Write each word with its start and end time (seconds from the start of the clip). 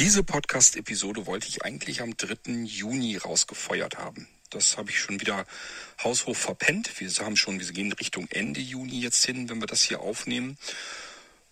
Diese 0.00 0.24
Podcast-Episode 0.24 1.26
wollte 1.26 1.46
ich 1.46 1.62
eigentlich 1.62 2.00
am 2.00 2.16
3. 2.16 2.64
Juni 2.64 3.18
rausgefeuert 3.18 3.98
haben. 3.98 4.26
Das 4.48 4.78
habe 4.78 4.88
ich 4.88 4.98
schon 4.98 5.20
wieder 5.20 5.44
haushoch 6.02 6.34
verpennt. 6.34 6.98
Wir 6.98 7.10
haben 7.18 7.36
schon, 7.36 7.60
wir 7.60 7.70
gehen 7.70 7.92
Richtung 7.92 8.26
Ende 8.30 8.60
Juni 8.60 9.02
jetzt 9.02 9.26
hin, 9.26 9.50
wenn 9.50 9.60
wir 9.60 9.66
das 9.66 9.82
hier 9.82 10.00
aufnehmen. 10.00 10.56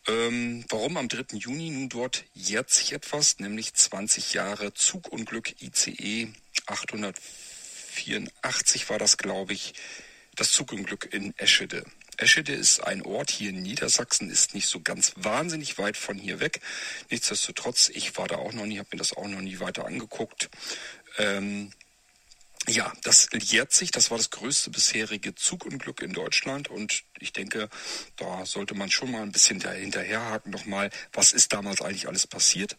Ähm, 0.07 0.65
warum 0.71 0.97
am 0.97 1.11
3. 1.11 1.37
Juni? 1.37 1.69
Nun 1.69 1.91
dort 1.91 2.25
jährt 2.33 2.71
sich 2.71 2.95
etwas, 2.95 3.39
nämlich 3.39 3.75
20 3.75 4.33
Jahre 4.33 4.73
Zugunglück 4.73 5.61
ICE 5.61 6.33
884 6.65 8.89
war 8.89 8.99
das, 8.99 9.19
glaube 9.19 9.53
ich, 9.53 9.75
das 10.37 10.53
Zugunglück 10.53 11.13
in 11.13 11.37
Eschede. 11.37 11.85
Eschede 12.19 12.53
ist 12.53 12.81
ein 12.81 13.03
Ort 13.03 13.31
hier 13.31 13.51
in 13.51 13.63
Niedersachsen, 13.63 14.31
ist 14.31 14.55
nicht 14.55 14.69
so 14.69 14.81
ganz 14.81 15.13
wahnsinnig 15.17 15.79
weit 15.79 15.97
von 15.97 16.19
hier 16.19 16.41
weg. 16.41 16.61
Nichtsdestotrotz, 17.11 17.89
ich 17.89 18.17
war 18.17 18.27
da 18.27 18.37
auch 18.37 18.53
noch 18.53 18.67
nie, 18.67 18.79
habe 18.79 18.89
mir 18.93 18.99
das 18.99 19.17
auch 19.17 19.29
noch 19.29 19.41
nie 19.41 19.61
weiter 19.61 19.87
angeguckt. 19.87 20.51
Ähm, 21.19 21.73
ja, 22.67 22.93
das 23.03 23.29
jährt 23.33 23.73
sich. 23.73 23.93
Das 23.93 24.11
war 24.11 24.19
das 24.19 24.31
größte 24.31 24.71
bisherige 24.71 25.35
Zugunglück 25.35 26.03
in 26.03 26.13
Deutschland. 26.13 26.69
Und 26.69 27.05
ich 27.19 27.33
denke, 27.33 27.69
da 28.17 28.45
sollte 28.45 28.75
man 28.75 28.91
schon 28.91 29.11
mal 29.11 29.23
ein 29.23 29.33
bisschen 29.33 29.61
hinterherhaken 29.61 30.51
nochmal, 30.51 30.91
was 31.13 31.33
ist 31.33 31.53
damals 31.53 31.81
eigentlich 31.81 32.09
alles 32.09 32.27
passiert. 32.27 32.77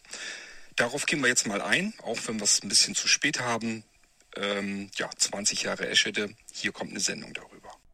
Darauf 0.76 1.06
gehen 1.06 1.20
wir 1.20 1.28
jetzt 1.28 1.46
mal 1.46 1.60
ein, 1.60 1.94
auch 2.02 2.18
wenn 2.26 2.38
wir 2.38 2.44
es 2.44 2.62
ein 2.62 2.68
bisschen 2.68 2.94
zu 2.94 3.08
spät 3.08 3.40
haben. 3.40 3.84
Ähm, 4.36 4.90
ja, 4.96 5.10
20 5.16 5.62
Jahre 5.62 5.88
Eschede. 5.88 6.34
Hier 6.52 6.72
kommt 6.72 6.92
eine 6.92 7.00
Sendung 7.00 7.32
darüber. 7.34 7.49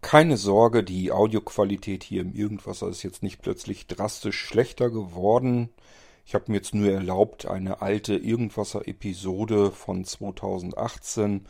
Keine 0.06 0.36
Sorge, 0.36 0.84
die 0.84 1.10
Audioqualität 1.10 2.04
hier 2.04 2.20
im 2.20 2.32
Irgendwasser 2.32 2.86
ist 2.86 3.02
jetzt 3.02 3.24
nicht 3.24 3.42
plötzlich 3.42 3.88
drastisch 3.88 4.38
schlechter 4.38 4.88
geworden. 4.88 5.68
Ich 6.24 6.36
habe 6.36 6.44
mir 6.46 6.58
jetzt 6.58 6.76
nur 6.76 6.92
erlaubt, 6.92 7.46
eine 7.46 7.82
alte 7.82 8.14
Irgendwasser-Episode 8.14 9.72
von 9.72 10.04
2018 10.04 11.46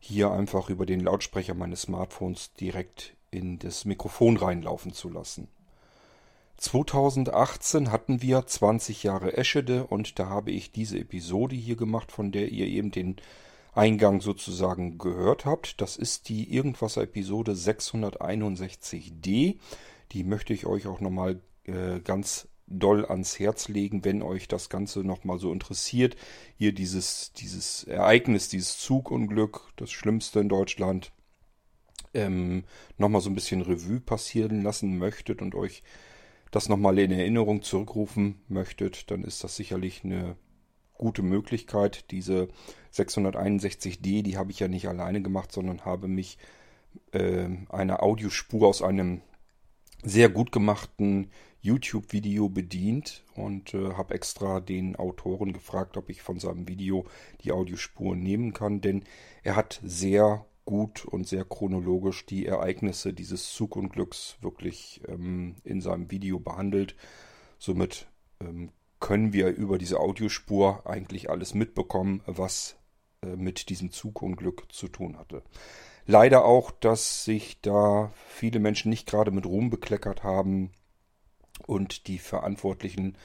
hier 0.00 0.32
einfach 0.32 0.70
über 0.70 0.86
den 0.86 0.98
Lautsprecher 0.98 1.54
meines 1.54 1.82
Smartphones 1.82 2.52
direkt 2.54 3.14
in 3.30 3.60
das 3.60 3.84
Mikrofon 3.84 4.36
reinlaufen 4.38 4.92
zu 4.92 5.08
lassen. 5.08 5.46
2018 6.56 7.92
hatten 7.92 8.22
wir 8.22 8.44
20 8.44 9.04
Jahre 9.04 9.36
Eschede 9.36 9.86
und 9.86 10.18
da 10.18 10.28
habe 10.28 10.50
ich 10.50 10.72
diese 10.72 10.98
Episode 10.98 11.54
hier 11.54 11.76
gemacht, 11.76 12.10
von 12.10 12.32
der 12.32 12.48
ihr 12.48 12.66
eben 12.66 12.90
den 12.90 13.20
Eingang 13.72 14.20
sozusagen 14.20 14.98
gehört 14.98 15.44
habt. 15.44 15.80
Das 15.80 15.96
ist 15.96 16.28
die 16.28 16.54
Irgendwasser 16.54 17.02
Episode 17.02 17.52
661d. 17.52 19.58
Die 20.12 20.24
möchte 20.24 20.52
ich 20.52 20.66
euch 20.66 20.86
auch 20.86 21.00
nochmal 21.00 21.40
äh, 21.64 22.00
ganz 22.00 22.48
doll 22.66 23.04
ans 23.04 23.38
Herz 23.38 23.68
legen, 23.68 24.04
wenn 24.04 24.22
euch 24.22 24.48
das 24.48 24.70
Ganze 24.70 25.00
nochmal 25.00 25.38
so 25.38 25.52
interessiert. 25.52 26.16
Hier 26.56 26.72
dieses, 26.72 27.32
dieses 27.32 27.84
Ereignis, 27.84 28.48
dieses 28.48 28.78
Zugunglück, 28.78 29.72
das 29.76 29.90
Schlimmste 29.90 30.40
in 30.40 30.48
Deutschland, 30.48 31.12
ähm, 32.14 32.64
nochmal 32.96 33.20
so 33.20 33.30
ein 33.30 33.34
bisschen 33.34 33.62
Revue 33.62 34.00
passieren 34.00 34.62
lassen 34.62 34.98
möchtet 34.98 35.42
und 35.42 35.54
euch 35.54 35.82
das 36.50 36.68
nochmal 36.68 36.98
in 36.98 37.12
Erinnerung 37.12 37.62
zurückrufen 37.62 38.40
möchtet, 38.48 39.10
dann 39.10 39.22
ist 39.22 39.44
das 39.44 39.56
sicherlich 39.56 40.04
eine 40.04 40.36
gute 40.94 41.22
Möglichkeit. 41.22 42.10
Diese 42.10 42.48
661D, 42.94 44.22
die 44.22 44.36
habe 44.36 44.50
ich 44.50 44.60
ja 44.60 44.68
nicht 44.68 44.88
alleine 44.88 45.22
gemacht, 45.22 45.52
sondern 45.52 45.84
habe 45.84 46.08
mich 46.08 46.38
äh, 47.12 47.48
einer 47.68 48.02
Audiospur 48.02 48.68
aus 48.68 48.82
einem 48.82 49.22
sehr 50.02 50.28
gut 50.28 50.52
gemachten 50.52 51.30
YouTube-Video 51.62 52.48
bedient 52.48 53.22
und 53.34 53.74
äh, 53.74 53.92
habe 53.92 54.14
extra 54.14 54.60
den 54.60 54.96
Autoren 54.96 55.52
gefragt, 55.52 55.96
ob 55.96 56.08
ich 56.08 56.22
von 56.22 56.38
seinem 56.38 56.68
Video 56.68 57.06
die 57.42 57.52
Audiospur 57.52 58.16
nehmen 58.16 58.54
kann, 58.54 58.80
denn 58.80 59.04
er 59.42 59.56
hat 59.56 59.80
sehr 59.84 60.46
gut 60.64 61.04
und 61.04 61.26
sehr 61.26 61.44
chronologisch 61.44 62.24
die 62.26 62.46
Ereignisse 62.46 63.12
dieses 63.12 63.52
Zugunglücks 63.52 64.36
wirklich 64.40 65.02
ähm, 65.08 65.56
in 65.64 65.80
seinem 65.80 66.10
Video 66.10 66.38
behandelt. 66.38 66.94
Somit 67.58 68.06
ähm, 68.40 68.70
können 69.00 69.32
wir 69.32 69.48
über 69.48 69.78
diese 69.78 69.98
Audiospur 69.98 70.86
eigentlich 70.86 71.28
alles 71.28 71.54
mitbekommen, 71.54 72.22
was 72.26 72.76
mit 73.22 73.68
diesem 73.68 73.90
Zugunglück 73.90 74.72
zu 74.72 74.88
tun 74.88 75.18
hatte. 75.18 75.42
Leider 76.06 76.44
auch, 76.44 76.70
dass 76.70 77.24
sich 77.24 77.60
da 77.60 78.12
viele 78.28 78.58
Menschen 78.58 78.88
nicht 78.88 79.06
gerade 79.06 79.30
mit 79.30 79.46
Ruhm 79.46 79.70
bekleckert 79.70 80.24
haben 80.24 80.70
und 81.66 82.06
die 82.06 82.18
Verantwortlichen 82.18 83.16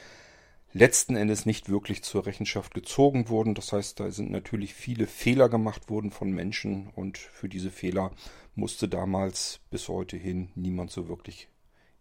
letzten 0.73 1.16
Endes 1.16 1.45
nicht 1.45 1.69
wirklich 1.69 2.03
zur 2.03 2.25
Rechenschaft 2.25 2.73
gezogen 2.73 3.29
wurden. 3.29 3.55
Das 3.55 3.72
heißt, 3.72 4.00
da 4.01 4.11
sind 4.11 4.31
natürlich 4.31 4.73
viele 4.73 5.07
Fehler 5.07 5.47
gemacht 5.47 5.89
worden 5.89 6.11
von 6.11 6.29
Menschen 6.29 6.89
und 6.89 7.17
für 7.17 7.47
diese 7.47 7.72
Fehler 7.72 8.11
musste 8.53 8.89
damals 8.89 9.61
bis 9.69 9.88
heute 9.88 10.17
hin 10.17 10.50
niemand 10.55 10.91
so 10.91 11.07
wirklich 11.07 11.47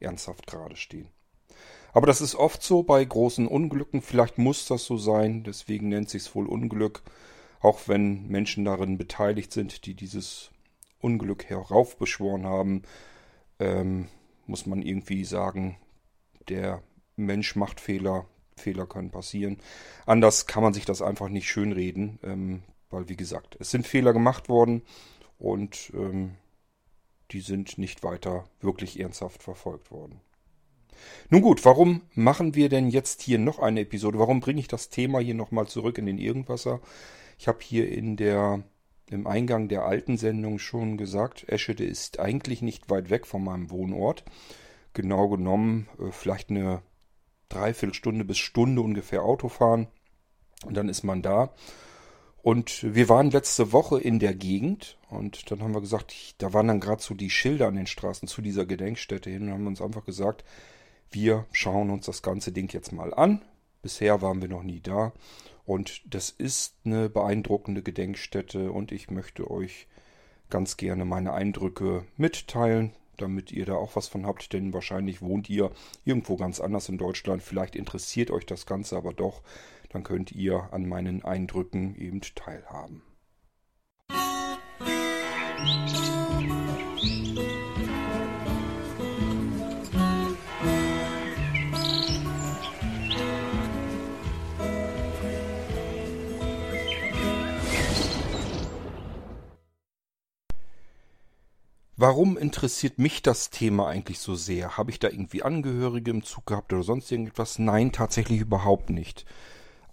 ernsthaft 0.01 0.49
gerade 0.49 0.77
stehen. 0.77 1.09
Aber 1.93 2.09
das 2.09 2.21
ist 2.21 2.35
oft 2.35 2.61
so 2.65 2.83
bei 2.83 3.05
großen 3.05 3.47
Unglücken. 3.47 4.03
Vielleicht 4.03 4.39
muss 4.39 4.67
das 4.67 4.85
so 4.85 4.97
sein. 4.97 5.45
Deswegen 5.45 5.89
nennt 5.89 6.11
sich 6.11 6.23
es 6.23 6.35
wohl 6.35 6.47
Unglück. 6.49 7.05
Auch 7.65 7.89
wenn 7.89 8.27
Menschen 8.27 8.67
darin 8.67 8.99
beteiligt 8.99 9.51
sind, 9.51 9.87
die 9.87 9.95
dieses 9.95 10.51
Unglück 11.01 11.47
heraufbeschworen 11.47 12.45
haben, 12.45 12.83
ähm, 13.59 14.09
muss 14.45 14.67
man 14.67 14.83
irgendwie 14.83 15.25
sagen, 15.25 15.79
der 16.51 16.83
Mensch 17.17 17.57
macht 17.57 17.81
Fehler. 17.81 18.27
Fehler 18.59 18.85
können 18.85 19.11
passieren. 19.11 19.57
Anders 20.05 20.47
kann 20.47 20.63
man 20.63 20.75
sich 20.75 20.85
das 20.85 21.01
einfach 21.01 21.31
nicht 21.31 21.49
schönreden, 21.49 22.19
ähm, 22.23 22.65
weil 22.91 23.09
wie 23.09 23.17
gesagt, 23.17 23.57
es 23.59 23.71
sind 23.71 23.87
Fehler 23.87 24.13
gemacht 24.13 24.51
worden 24.51 24.83
und 25.39 25.91
ähm, 25.95 26.35
die 27.31 27.41
sind 27.41 27.79
nicht 27.79 28.03
weiter 28.03 28.45
wirklich 28.61 29.01
ernsthaft 29.01 29.43
verfolgt 29.43 29.91
worden. 29.91 30.21
Nun 31.31 31.41
gut, 31.41 31.65
warum 31.65 32.03
machen 32.13 32.55
wir 32.55 32.69
denn 32.69 32.91
jetzt 32.91 33.23
hier 33.23 33.39
noch 33.39 33.59
eine 33.59 33.81
Episode? 33.81 34.19
Warum 34.19 34.41
bringe 34.41 34.61
ich 34.61 34.69
das 34.69 34.91
Thema 34.91 35.21
hier 35.21 35.35
nochmal 35.35 35.67
zurück 35.67 35.97
in 35.97 36.05
den 36.05 36.19
Irgendwasser? 36.19 36.83
Ich 37.39 37.49
habe 37.49 37.59
hier 37.63 37.91
in 37.91 38.17
der, 38.17 38.63
im 39.11 39.27
Eingang 39.27 39.69
der 39.69 39.85
alten 39.85 40.17
Sendung 40.17 40.59
schon 40.59 40.97
gesagt, 40.97 41.49
Eschede 41.49 41.85
ist 41.85 42.21
eigentlich 42.21 42.63
nicht 42.63 42.91
weit 42.91 43.11
weg 43.11 43.27
von 43.27 43.45
meinem 43.45 43.71
Wohnort. 43.71 44.25
Genau 44.93 45.29
genommen 45.29 45.89
äh, 45.99 46.11
vielleicht 46.11 46.51
eine 46.51 46.83
Dreiviertelstunde 47.49 48.25
bis 48.25 48.39
Stunde 48.39 48.83
ungefähr 48.83 49.23
Autofahren. 49.23 49.89
Und 50.65 50.77
dann 50.77 50.89
ist 50.89 51.03
man 51.03 51.23
da. 51.23 51.53
Und 52.45 52.95
wir 52.95 53.09
waren 53.09 53.31
letzte 53.31 53.73
Woche 53.73 53.99
in 53.99 54.19
der 54.19 54.35
Gegend 54.35 54.99
und 55.09 55.51
dann 55.51 55.63
haben 55.63 55.73
wir 55.73 55.81
gesagt, 55.81 56.35
da 56.43 56.53
waren 56.53 56.69
dann 56.69 56.79
gerade 56.79 57.01
so 57.01 57.15
die 57.15 57.31
Schilder 57.31 57.69
an 57.69 57.77
den 57.77 57.87
Straßen 57.87 58.29
zu 58.29 58.43
dieser 58.43 58.67
Gedenkstätte 58.67 59.31
hin 59.31 59.45
und 59.45 59.53
haben 59.53 59.67
uns 59.67 59.81
einfach 59.81 60.05
gesagt, 60.05 60.45
wir 61.11 61.47
schauen 61.53 61.89
uns 61.89 62.05
das 62.05 62.21
ganze 62.21 62.53
Ding 62.53 62.71
jetzt 62.71 62.93
mal 62.93 63.15
an. 63.15 63.43
Bisher 63.81 64.21
waren 64.21 64.43
wir 64.43 64.49
noch 64.49 64.63
nie 64.63 64.81
da. 64.81 65.13
Und 65.65 66.03
das 66.13 66.31
ist 66.31 66.77
eine 66.85 67.09
beeindruckende 67.09 67.83
Gedenkstätte 67.83 68.71
und 68.71 68.93
ich 68.93 69.11
möchte 69.11 69.51
euch 69.51 69.87
ganz 70.51 70.77
gerne 70.77 71.05
meine 71.05 71.33
Eindrücke 71.33 72.05
mitteilen, 72.17 72.93
damit 73.17 73.51
ihr 73.51 73.65
da 73.65 73.75
auch 73.75 73.97
was 73.97 74.09
von 74.09 74.27
habt, 74.27 74.53
denn 74.53 74.75
wahrscheinlich 74.75 75.23
wohnt 75.23 75.49
ihr 75.49 75.71
irgendwo 76.05 76.37
ganz 76.37 76.61
anders 76.61 76.89
in 76.89 76.99
Deutschland. 76.99 77.43
Vielleicht 77.43 77.77
interessiert 77.77 78.31
euch 78.31 78.45
das 78.45 78.67
Ganze 78.67 78.97
aber 78.97 79.15
doch, 79.15 79.43
dann 79.89 80.03
könnt 80.03 80.33
ihr 80.33 80.69
an 80.73 80.87
meinen 80.87 81.25
Eindrücken 81.25 81.97
eben 81.97 82.21
teilhaben. 82.21 83.03
Musik 85.65 86.24
Warum 102.07 102.37
interessiert 102.37 102.99
mich 102.99 103.23
das 103.23 103.49
Thema 103.49 103.89
eigentlich 103.89 104.19
so 104.19 104.35
sehr? 104.35 104.77
Habe 104.77 104.91
ich 104.91 104.99
da 104.99 105.09
irgendwie 105.09 105.43
Angehörige 105.43 106.11
im 106.11 106.23
Zug 106.23 106.45
gehabt 106.45 106.71
oder 106.75 106.83
sonst 106.83 107.11
irgendetwas? 107.11 107.59
Nein, 107.59 107.93
tatsächlich 107.93 108.41
überhaupt 108.41 108.91
nicht. 108.91 109.25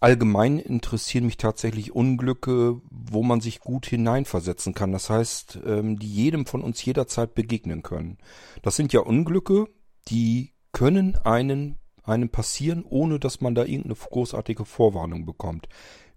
Allgemein 0.01 0.59
interessieren 0.59 1.25
mich 1.25 1.37
tatsächlich 1.37 1.95
Unglücke, 1.95 2.81
wo 2.89 3.23
man 3.23 3.39
sich 3.39 3.61
gut 3.61 3.85
hineinversetzen 3.85 4.73
kann. 4.73 4.91
Das 4.91 5.09
heißt, 5.09 5.59
ähm, 5.65 5.99
die 5.99 6.13
jedem 6.13 6.45
von 6.45 6.63
uns 6.63 6.83
jederzeit 6.83 7.33
begegnen 7.33 7.81
können. 7.81 8.17
Das 8.61 8.75
sind 8.75 8.91
ja 8.91 8.99
Unglücke, 8.99 9.67
die 10.09 10.51
können 10.73 11.15
einen, 11.15 11.77
einem 12.03 12.27
passieren, 12.27 12.83
ohne 12.83 13.19
dass 13.19 13.39
man 13.39 13.55
da 13.55 13.63
irgendeine 13.63 13.95
großartige 13.95 14.65
Vorwarnung 14.65 15.25
bekommt. 15.25 15.69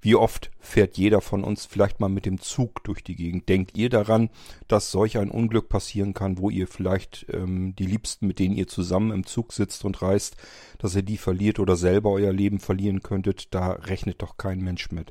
Wie 0.04 0.16
oft 0.16 0.50
fährt 0.60 0.98
jeder 0.98 1.22
von 1.22 1.42
uns 1.42 1.64
vielleicht 1.64 1.98
mal 1.98 2.10
mit 2.10 2.26
dem 2.26 2.38
Zug 2.38 2.84
durch 2.84 3.02
die 3.02 3.16
Gegend? 3.16 3.48
Denkt 3.48 3.74
ihr 3.74 3.88
daran, 3.88 4.28
dass 4.68 4.90
solch 4.90 5.16
ein 5.16 5.30
Unglück 5.30 5.70
passieren 5.70 6.12
kann, 6.12 6.36
wo 6.36 6.50
ihr 6.50 6.68
vielleicht 6.68 7.24
ähm, 7.32 7.74
die 7.74 7.86
Liebsten, 7.86 8.26
mit 8.26 8.38
denen 8.38 8.54
ihr 8.54 8.66
zusammen 8.66 9.12
im 9.12 9.24
Zug 9.24 9.54
sitzt 9.54 9.82
und 9.82 10.02
reist, 10.02 10.36
dass 10.76 10.94
ihr 10.94 11.04
die 11.04 11.16
verliert 11.16 11.58
oder 11.58 11.76
selber 11.76 12.10
euer 12.10 12.34
Leben 12.34 12.60
verlieren 12.60 13.02
könntet? 13.02 13.54
Da 13.54 13.70
rechnet 13.70 14.20
doch 14.20 14.36
kein 14.36 14.58
Mensch 14.58 14.90
mit. 14.92 15.10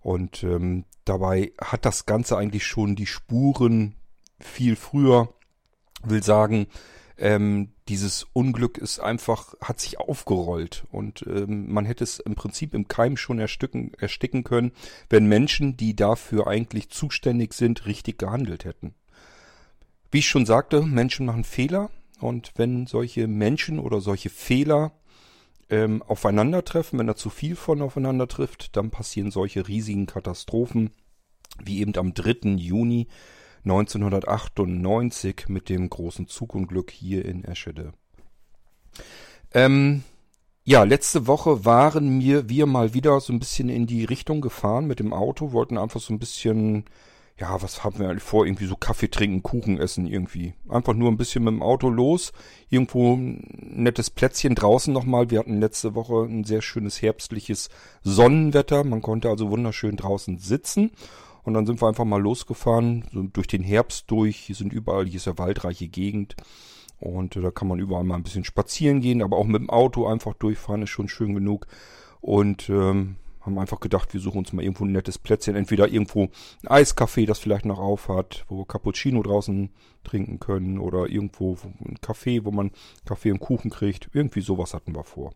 Und 0.00 0.42
ähm, 0.42 0.84
dabei 1.06 1.52
hat 1.58 1.86
das 1.86 2.04
Ganze 2.04 2.36
eigentlich 2.36 2.66
schon 2.66 2.96
die 2.96 3.06
Spuren 3.06 3.94
viel 4.38 4.76
früher, 4.76 5.32
will 6.04 6.22
sagen, 6.22 6.66
ähm, 7.18 7.72
dieses 7.88 8.26
Unglück 8.32 8.78
ist 8.78 9.00
einfach, 9.00 9.54
hat 9.60 9.80
sich 9.80 9.98
aufgerollt 9.98 10.84
und 10.92 11.24
ähm, 11.26 11.72
man 11.72 11.84
hätte 11.84 12.04
es 12.04 12.20
im 12.20 12.34
Prinzip 12.34 12.74
im 12.74 12.86
Keim 12.86 13.16
schon 13.16 13.38
ersticken, 13.38 13.92
ersticken 13.98 14.44
können, 14.44 14.72
wenn 15.10 15.26
Menschen, 15.26 15.76
die 15.76 15.96
dafür 15.96 16.46
eigentlich 16.46 16.90
zuständig 16.90 17.54
sind, 17.54 17.86
richtig 17.86 18.18
gehandelt 18.18 18.64
hätten. 18.64 18.94
Wie 20.10 20.18
ich 20.18 20.28
schon 20.28 20.46
sagte, 20.46 20.82
Menschen 20.82 21.26
machen 21.26 21.44
Fehler 21.44 21.90
und 22.20 22.52
wenn 22.56 22.86
solche 22.86 23.26
Menschen 23.26 23.78
oder 23.78 24.00
solche 24.00 24.30
Fehler 24.30 24.92
ähm, 25.70 26.02
aufeinandertreffen, 26.02 26.98
wenn 26.98 27.08
da 27.08 27.16
zu 27.16 27.30
viel 27.30 27.56
von 27.56 27.82
aufeinander 27.82 28.28
trifft, 28.28 28.76
dann 28.76 28.90
passieren 28.90 29.30
solche 29.30 29.66
riesigen 29.66 30.06
Katastrophen, 30.06 30.90
wie 31.62 31.80
eben 31.80 31.96
am 31.96 32.14
3. 32.14 32.56
Juni 32.56 33.08
1998 33.64 35.48
mit 35.48 35.68
dem 35.68 35.90
großen 35.90 36.28
Zugunglück 36.28 36.90
hier 36.90 37.24
in 37.24 37.44
Eschede. 37.44 37.92
Ähm, 39.52 40.02
ja, 40.64 40.82
letzte 40.82 41.26
Woche 41.26 41.64
waren 41.64 42.18
mir 42.18 42.50
wir 42.50 42.66
mal 42.66 42.92
wieder 42.92 43.20
so 43.20 43.32
ein 43.32 43.38
bisschen 43.38 43.70
in 43.70 43.86
die 43.86 44.04
Richtung 44.04 44.42
gefahren 44.42 44.86
mit 44.86 45.00
dem 45.00 45.14
Auto, 45.14 45.52
wollten 45.52 45.78
einfach 45.78 45.98
so 45.98 46.12
ein 46.12 46.18
bisschen, 46.18 46.84
ja, 47.38 47.62
was 47.62 47.84
haben 47.84 47.98
wir 47.98 48.10
eigentlich 48.10 48.22
vor? 48.22 48.44
Irgendwie 48.44 48.66
so 48.66 48.76
Kaffee 48.76 49.08
trinken, 49.08 49.42
Kuchen 49.42 49.78
essen 49.78 50.06
irgendwie. 50.06 50.52
Einfach 50.68 50.92
nur 50.92 51.10
ein 51.10 51.16
bisschen 51.16 51.44
mit 51.44 51.54
dem 51.54 51.62
Auto 51.62 51.88
los, 51.88 52.32
irgendwo 52.68 53.14
ein 53.14 53.48
nettes 53.62 54.10
Plätzchen 54.10 54.54
draußen 54.54 54.92
nochmal. 54.92 55.30
Wir 55.30 55.38
hatten 55.38 55.58
letzte 55.58 55.94
Woche 55.94 56.26
ein 56.28 56.44
sehr 56.44 56.60
schönes 56.60 57.00
herbstliches 57.00 57.70
Sonnenwetter. 58.02 58.84
Man 58.84 59.00
konnte 59.00 59.30
also 59.30 59.48
wunderschön 59.50 59.96
draußen 59.96 60.36
sitzen. 60.36 60.90
Und 61.42 61.54
dann 61.54 61.66
sind 61.66 61.80
wir 61.80 61.88
einfach 61.88 62.04
mal 62.04 62.20
losgefahren, 62.20 63.04
so 63.12 63.22
durch 63.22 63.46
den 63.46 63.62
Herbst 63.62 64.10
durch. 64.10 64.36
Hier 64.36 64.54
sind 64.54 64.72
überall, 64.72 65.06
hier 65.06 65.16
ist 65.16 65.26
ja 65.26 65.38
waldreiche 65.38 65.88
Gegend. 65.88 66.36
Und 67.00 67.36
äh, 67.36 67.40
da 67.40 67.50
kann 67.50 67.68
man 67.68 67.78
überall 67.78 68.04
mal 68.04 68.16
ein 68.16 68.22
bisschen 68.22 68.44
spazieren 68.44 69.00
gehen, 69.00 69.22
aber 69.22 69.36
auch 69.36 69.46
mit 69.46 69.60
dem 69.60 69.70
Auto 69.70 70.06
einfach 70.06 70.34
durchfahren 70.34 70.82
ist 70.82 70.90
schon 70.90 71.08
schön 71.08 71.34
genug. 71.34 71.66
Und 72.20 72.68
ähm, 72.68 73.16
haben 73.40 73.58
einfach 73.58 73.80
gedacht, 73.80 74.12
wir 74.12 74.20
suchen 74.20 74.38
uns 74.38 74.52
mal 74.52 74.62
irgendwo 74.62 74.84
ein 74.84 74.92
nettes 74.92 75.18
Plätzchen. 75.18 75.56
Entweder 75.56 75.88
irgendwo 75.88 76.24
ein 76.62 76.68
Eiscafé, 76.68 77.26
das 77.26 77.38
vielleicht 77.38 77.64
noch 77.64 77.78
auf 77.78 78.08
hat, 78.08 78.44
wo 78.48 78.58
wir 78.58 78.66
Cappuccino 78.66 79.22
draußen 79.22 79.70
trinken 80.04 80.38
können. 80.38 80.78
Oder 80.78 81.08
irgendwo 81.08 81.56
ein 81.84 81.98
Café, 81.98 82.44
wo 82.44 82.50
man 82.50 82.72
Kaffee 83.04 83.32
und 83.32 83.40
Kuchen 83.40 83.70
kriegt. 83.70 84.10
Irgendwie 84.12 84.40
sowas 84.40 84.74
hatten 84.74 84.94
wir 84.94 85.04
vor. 85.04 85.32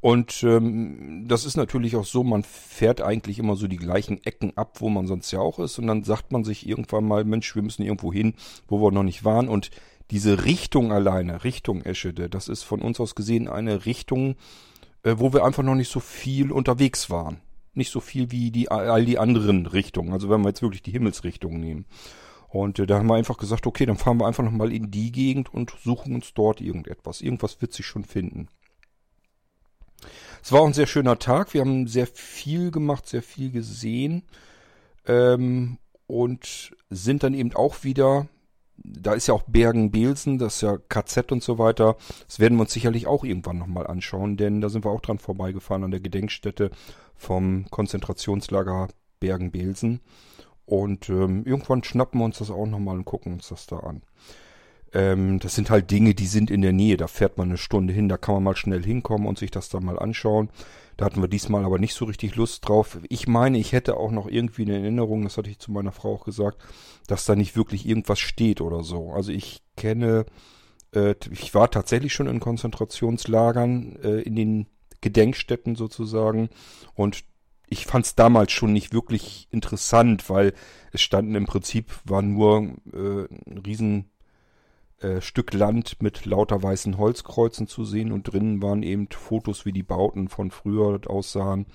Und 0.00 0.44
ähm, 0.44 1.24
das 1.26 1.44
ist 1.44 1.56
natürlich 1.56 1.96
auch 1.96 2.04
so, 2.04 2.22
man 2.22 2.44
fährt 2.44 3.00
eigentlich 3.00 3.38
immer 3.38 3.56
so 3.56 3.66
die 3.66 3.76
gleichen 3.76 4.22
Ecken 4.24 4.56
ab, 4.56 4.80
wo 4.80 4.88
man 4.88 5.06
sonst 5.06 5.30
ja 5.32 5.40
auch 5.40 5.58
ist. 5.58 5.78
Und 5.78 5.88
dann 5.88 6.04
sagt 6.04 6.30
man 6.30 6.44
sich 6.44 6.68
irgendwann 6.68 7.04
mal, 7.04 7.24
Mensch, 7.24 7.54
wir 7.54 7.62
müssen 7.62 7.82
irgendwo 7.82 8.12
hin, 8.12 8.34
wo 8.68 8.80
wir 8.80 8.92
noch 8.92 9.02
nicht 9.02 9.24
waren. 9.24 9.48
Und 9.48 9.70
diese 10.10 10.44
Richtung 10.44 10.92
alleine, 10.92 11.42
Richtung 11.44 11.82
Eschede, 11.82 12.30
das 12.30 12.48
ist 12.48 12.62
von 12.62 12.80
uns 12.80 13.00
aus 13.00 13.14
gesehen 13.14 13.48
eine 13.48 13.86
Richtung, 13.86 14.36
äh, 15.02 15.16
wo 15.18 15.32
wir 15.32 15.44
einfach 15.44 15.64
noch 15.64 15.74
nicht 15.74 15.90
so 15.90 16.00
viel 16.00 16.52
unterwegs 16.52 17.10
waren. 17.10 17.40
Nicht 17.74 17.90
so 17.90 18.00
viel 18.00 18.30
wie 18.30 18.50
die, 18.50 18.70
all 18.70 19.04
die 19.04 19.18
anderen 19.18 19.66
Richtungen. 19.66 20.12
Also 20.12 20.30
wenn 20.30 20.42
wir 20.42 20.48
jetzt 20.48 20.62
wirklich 20.62 20.82
die 20.82 20.92
Himmelsrichtung 20.92 21.58
nehmen. 21.58 21.86
Und 22.48 22.78
äh, 22.78 22.86
da 22.86 22.98
haben 22.98 23.08
wir 23.08 23.16
einfach 23.16 23.36
gesagt, 23.36 23.66
okay, 23.66 23.84
dann 23.84 23.98
fahren 23.98 24.18
wir 24.18 24.26
einfach 24.26 24.44
nochmal 24.44 24.72
in 24.72 24.90
die 24.90 25.12
Gegend 25.12 25.52
und 25.52 25.74
suchen 25.82 26.14
uns 26.14 26.32
dort 26.34 26.60
irgendetwas. 26.60 27.20
Irgendwas 27.20 27.60
wird 27.60 27.72
sich 27.72 27.86
schon 27.86 28.04
finden. 28.04 28.48
Es 30.42 30.52
war 30.52 30.60
auch 30.60 30.66
ein 30.66 30.72
sehr 30.72 30.86
schöner 30.86 31.18
Tag. 31.18 31.54
Wir 31.54 31.60
haben 31.60 31.86
sehr 31.86 32.06
viel 32.06 32.70
gemacht, 32.70 33.06
sehr 33.08 33.22
viel 33.22 33.50
gesehen. 33.50 34.22
Ähm, 35.06 35.78
und 36.06 36.74
sind 36.90 37.22
dann 37.22 37.34
eben 37.34 37.54
auch 37.54 37.84
wieder, 37.84 38.28
da 38.76 39.12
ist 39.12 39.28
ja 39.28 39.34
auch 39.34 39.42
Bergen-Belsen, 39.46 40.38
das 40.38 40.56
ist 40.56 40.60
ja 40.62 40.78
KZ 40.88 41.32
und 41.32 41.42
so 41.42 41.58
weiter. 41.58 41.96
Das 42.26 42.40
werden 42.40 42.56
wir 42.56 42.62
uns 42.62 42.72
sicherlich 42.72 43.06
auch 43.06 43.24
irgendwann 43.24 43.58
nochmal 43.58 43.86
anschauen, 43.86 44.36
denn 44.36 44.60
da 44.60 44.68
sind 44.68 44.84
wir 44.84 44.90
auch 44.90 45.02
dran 45.02 45.18
vorbeigefahren 45.18 45.84
an 45.84 45.90
der 45.90 46.00
Gedenkstätte 46.00 46.70
vom 47.14 47.66
Konzentrationslager 47.70 48.88
Bergen-Belsen. 49.20 50.00
Und 50.64 51.08
ähm, 51.08 51.44
irgendwann 51.44 51.84
schnappen 51.84 52.20
wir 52.20 52.24
uns 52.24 52.38
das 52.38 52.50
auch 52.50 52.66
nochmal 52.66 52.96
und 52.96 53.04
gucken 53.04 53.34
uns 53.34 53.48
das 53.48 53.66
da 53.66 53.78
an. 53.78 54.02
Ähm, 54.92 55.38
das 55.38 55.54
sind 55.54 55.70
halt 55.70 55.90
Dinge, 55.90 56.14
die 56.14 56.26
sind 56.26 56.50
in 56.50 56.62
der 56.62 56.72
Nähe. 56.72 56.96
Da 56.96 57.06
fährt 57.06 57.38
man 57.38 57.48
eine 57.48 57.58
Stunde 57.58 57.92
hin, 57.92 58.08
da 58.08 58.16
kann 58.16 58.34
man 58.34 58.44
mal 58.44 58.56
schnell 58.56 58.82
hinkommen 58.82 59.26
und 59.26 59.38
sich 59.38 59.50
das 59.50 59.68
dann 59.68 59.84
mal 59.84 59.98
anschauen. 59.98 60.50
Da 60.96 61.04
hatten 61.04 61.20
wir 61.20 61.28
diesmal 61.28 61.64
aber 61.64 61.78
nicht 61.78 61.94
so 61.94 62.06
richtig 62.06 62.34
Lust 62.36 62.68
drauf. 62.68 62.98
Ich 63.08 63.28
meine, 63.28 63.58
ich 63.58 63.72
hätte 63.72 63.96
auch 63.96 64.10
noch 64.10 64.26
irgendwie 64.26 64.62
eine 64.62 64.78
Erinnerung, 64.78 65.22
das 65.22 65.36
hatte 65.36 65.50
ich 65.50 65.58
zu 65.58 65.70
meiner 65.70 65.92
Frau 65.92 66.14
auch 66.14 66.24
gesagt, 66.24 66.58
dass 67.06 67.24
da 67.24 67.36
nicht 67.36 67.56
wirklich 67.56 67.86
irgendwas 67.86 68.18
steht 68.18 68.60
oder 68.60 68.82
so. 68.82 69.12
Also 69.12 69.30
ich 69.30 69.62
kenne, 69.76 70.26
äh, 70.94 71.14
ich 71.30 71.54
war 71.54 71.70
tatsächlich 71.70 72.12
schon 72.12 72.26
in 72.26 72.40
Konzentrationslagern, 72.40 73.96
äh, 74.02 74.20
in 74.22 74.34
den 74.34 74.66
Gedenkstätten 75.00 75.76
sozusagen 75.76 76.48
und 76.94 77.22
ich 77.70 77.86
fand 77.86 78.06
es 78.06 78.14
damals 78.14 78.52
schon 78.52 78.72
nicht 78.72 78.92
wirklich 78.92 79.46
interessant, 79.50 80.28
weil 80.30 80.54
es 80.92 81.02
standen 81.02 81.34
im 81.34 81.46
Prinzip, 81.46 81.92
waren 82.04 82.32
nur 82.32 82.72
äh, 82.92 83.28
ein 83.46 83.58
riesen 83.64 84.10
äh, 85.00 85.20
Stück 85.20 85.52
Land 85.54 86.02
mit 86.02 86.26
lauter 86.26 86.62
weißen 86.62 86.98
Holzkreuzen 86.98 87.66
zu 87.66 87.84
sehen 87.84 88.12
und 88.12 88.24
drinnen 88.24 88.62
waren 88.62 88.82
eben 88.82 89.08
Fotos, 89.10 89.64
wie 89.64 89.72
die 89.72 89.82
Bauten 89.82 90.28
von 90.28 90.50
früher 90.50 91.00
aussahen. 91.06 91.66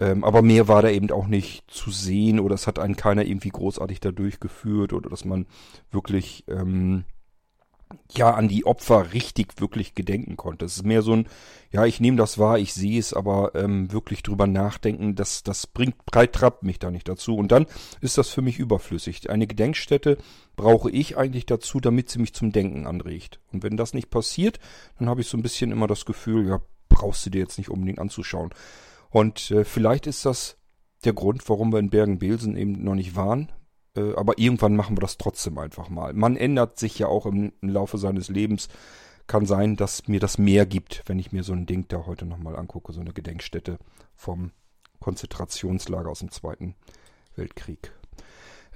Ähm, 0.00 0.22
aber 0.24 0.42
mehr 0.42 0.68
war 0.68 0.82
da 0.82 0.90
eben 0.90 1.10
auch 1.10 1.26
nicht 1.26 1.68
zu 1.70 1.90
sehen 1.90 2.38
oder 2.38 2.54
es 2.54 2.66
hat 2.66 2.78
einen 2.78 2.96
keiner 2.96 3.24
irgendwie 3.24 3.50
großartig 3.50 4.00
da 4.00 4.12
durchgeführt 4.12 4.92
oder 4.92 5.10
dass 5.10 5.24
man 5.24 5.46
wirklich 5.90 6.44
ähm, 6.48 7.04
ja 8.10 8.34
an 8.34 8.48
die 8.48 8.64
Opfer 8.66 9.12
richtig 9.12 9.60
wirklich 9.60 9.94
gedenken 9.94 10.36
konnte. 10.36 10.64
Es 10.64 10.76
ist 10.76 10.84
mehr 10.84 11.02
so 11.02 11.14
ein, 11.14 11.28
ja, 11.70 11.84
ich 11.84 12.00
nehme 12.00 12.16
das 12.16 12.38
wahr, 12.38 12.58
ich 12.58 12.72
sehe 12.72 12.98
es, 12.98 13.12
aber 13.12 13.54
ähm, 13.54 13.92
wirklich 13.92 14.22
drüber 14.22 14.46
nachdenken, 14.46 15.14
das, 15.14 15.42
das 15.42 15.66
bringt, 15.66 16.04
breit 16.06 16.32
trappt 16.32 16.62
mich 16.62 16.78
da 16.78 16.90
nicht 16.90 17.08
dazu. 17.08 17.36
Und 17.36 17.52
dann 17.52 17.66
ist 18.00 18.18
das 18.18 18.28
für 18.28 18.42
mich 18.42 18.58
überflüssig. 18.58 19.28
Eine 19.30 19.46
Gedenkstätte 19.46 20.18
brauche 20.56 20.90
ich 20.90 21.16
eigentlich 21.16 21.46
dazu, 21.46 21.80
damit 21.80 22.08
sie 22.08 22.18
mich 22.18 22.34
zum 22.34 22.52
Denken 22.52 22.86
anregt. 22.86 23.40
Und 23.52 23.62
wenn 23.62 23.76
das 23.76 23.94
nicht 23.94 24.10
passiert, 24.10 24.58
dann 24.98 25.08
habe 25.08 25.20
ich 25.20 25.28
so 25.28 25.36
ein 25.36 25.42
bisschen 25.42 25.72
immer 25.72 25.86
das 25.86 26.04
Gefühl, 26.04 26.48
ja, 26.48 26.60
brauchst 26.88 27.26
du 27.26 27.30
dir 27.30 27.40
jetzt 27.40 27.58
nicht 27.58 27.70
unbedingt 27.70 27.98
anzuschauen. 27.98 28.50
Und 29.10 29.50
äh, 29.50 29.64
vielleicht 29.64 30.06
ist 30.06 30.26
das 30.26 30.56
der 31.04 31.12
Grund, 31.12 31.48
warum 31.48 31.72
wir 31.72 31.78
in 31.78 31.90
Bergen-Belsen 31.90 32.56
eben 32.56 32.82
noch 32.82 32.94
nicht 32.94 33.14
waren, 33.14 33.52
äh, 33.98 34.14
aber 34.14 34.38
irgendwann 34.38 34.76
machen 34.76 34.96
wir 34.96 35.00
das 35.00 35.18
trotzdem 35.18 35.58
einfach 35.58 35.88
mal. 35.88 36.12
Man 36.12 36.36
ändert 36.36 36.78
sich 36.78 36.98
ja 36.98 37.08
auch 37.08 37.26
im, 37.26 37.52
im 37.60 37.68
Laufe 37.68 37.98
seines 37.98 38.28
Lebens. 38.28 38.68
Kann 39.26 39.44
sein, 39.44 39.76
dass 39.76 40.08
mir 40.08 40.20
das 40.20 40.38
mehr 40.38 40.64
gibt, 40.64 41.02
wenn 41.06 41.18
ich 41.18 41.32
mir 41.32 41.42
so 41.42 41.52
ein 41.52 41.66
Ding 41.66 41.86
da 41.88 42.06
heute 42.06 42.24
nochmal 42.24 42.56
angucke, 42.56 42.92
so 42.92 43.00
eine 43.00 43.12
Gedenkstätte 43.12 43.78
vom 44.16 44.52
Konzentrationslager 45.00 46.08
aus 46.08 46.20
dem 46.20 46.30
Zweiten 46.30 46.74
Weltkrieg. 47.36 47.92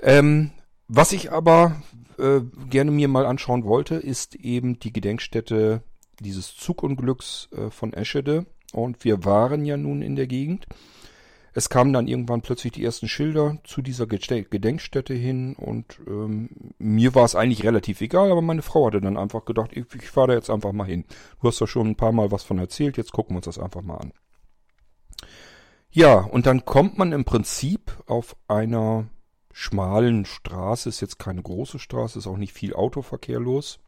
Ähm, 0.03 0.51
was 0.89 1.13
ich 1.13 1.33
aber 1.33 1.81
äh, 2.19 2.41
gerne 2.69 2.91
mir 2.91 3.09
mal 3.09 3.25
anschauen 3.25 3.65
wollte, 3.65 3.95
ist 3.95 4.35
eben 4.35 4.79
die 4.79 4.93
Gedenkstätte 4.93 5.83
dieses 6.21 6.55
Zugunglücks 6.55 7.49
äh, 7.53 7.71
von 7.71 7.95
Eschede. 7.95 8.47
Und 8.73 9.05
wir 9.05 9.25
waren 9.25 9.65
ja 9.65 9.77
nun 9.77 10.03
in 10.03 10.17
der 10.17 10.27
Gegend. 10.27 10.67
Es 11.55 11.69
kamen 11.69 11.93
dann 11.93 12.09
irgendwann 12.09 12.41
plötzlich 12.41 12.73
die 12.73 12.85
ersten 12.85 13.09
Schilder 13.09 13.59
zu 13.65 13.83
dieser 13.83 14.07
Gedenkstätte 14.07 15.15
hin 15.15 15.55
und 15.55 16.01
ähm, 16.07 16.49
mir 16.79 17.15
war 17.15 17.25
es 17.25 17.35
eigentlich 17.35 17.65
relativ 17.65 18.01
egal, 18.01 18.31
aber 18.31 18.43
meine 18.43 18.63
Frau 18.63 18.87
hatte 18.87 19.01
dann 19.01 19.19
einfach 19.19 19.45
gedacht, 19.45 19.71
ich, 19.75 19.85
ich 19.95 20.09
fahre 20.09 20.29
da 20.29 20.35
jetzt 20.35 20.51
einfach 20.51 20.73
mal 20.73 20.87
hin. 20.87 21.05
Du 21.41 21.49
hast 21.49 21.61
da 21.61 21.67
schon 21.67 21.89
ein 21.89 21.97
paar 21.97 22.13
Mal 22.13 22.31
was 22.31 22.43
von 22.43 22.59
erzählt, 22.59 22.97
jetzt 22.97 23.13
gucken 23.13 23.35
wir 23.35 23.39
uns 23.39 23.47
das 23.47 23.59
einfach 23.59 23.83
mal 23.83 23.97
an. 23.97 24.13
Ja, 25.91 26.21
und 26.21 26.47
dann 26.47 26.65
kommt 26.65 26.97
man 26.97 27.13
im 27.13 27.27
Prinzip 27.27 28.03
auf 28.07 28.35
einer 28.49 29.09
schmalen 29.53 30.25
Straße, 30.25 30.89
ist 30.89 31.03
jetzt 31.03 31.19
keine 31.19 31.43
große 31.43 31.79
Straße, 31.79 32.19
ist 32.19 32.27
auch 32.27 32.39
nicht 32.39 32.55
viel 32.55 32.73
Autoverkehr 32.73 33.39
los 33.39 33.79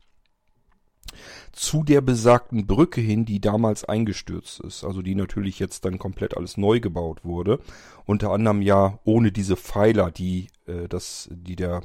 zu 1.53 1.85
der 1.85 2.01
besagten 2.01 2.67
Brücke 2.67 3.01
hin, 3.01 3.25
die 3.25 3.41
damals 3.41 3.85
eingestürzt 3.85 4.61
ist, 4.61 4.85
also 4.85 5.03
die 5.03 5.15
natürlich 5.15 5.59
jetzt 5.59 5.85
dann 5.85 5.99
komplett 5.99 6.37
alles 6.37 6.57
neu 6.57 6.81
gebaut 6.81 7.25
wurde, 7.25 7.61
unter 8.05 8.31
anderem 8.31 8.63
ja 8.63 8.99
ohne 9.05 9.33
diese 9.33 9.57
Pfeiler, 9.57 10.11
die 10.11 10.49
äh, 10.67 10.89
das, 10.89 11.29
die 11.33 11.57
der 11.57 11.83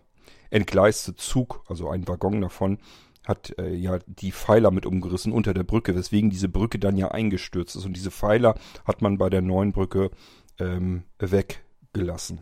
entgleiste 0.50 1.16
Zug, 1.16 1.64
also 1.68 1.90
ein 1.90 2.08
Waggon 2.08 2.42
davon, 2.42 2.80
hat 3.26 3.54
äh, 3.60 3.74
ja 3.74 4.00
die 4.08 4.32
Pfeiler 4.32 4.72
mit 4.72 4.86
umgerissen 4.86 5.32
unter 5.32 5.54
der 5.54 5.64
Brücke, 5.64 5.96
weswegen 5.96 6.30
diese 6.30 6.50
Brücke 6.50 6.80
dann 6.80 6.98
ja 6.98 7.10
eingestürzt 7.10 7.76
ist. 7.76 7.86
Und 7.86 7.94
diese 7.94 8.12
Pfeiler 8.12 8.56
hat 8.86 9.02
man 9.02 9.18
bei 9.18 9.30
der 9.30 9.42
neuen 9.42 9.72
Brücke 9.72 10.10
ähm, 10.58 11.04
weggelassen. 11.20 12.42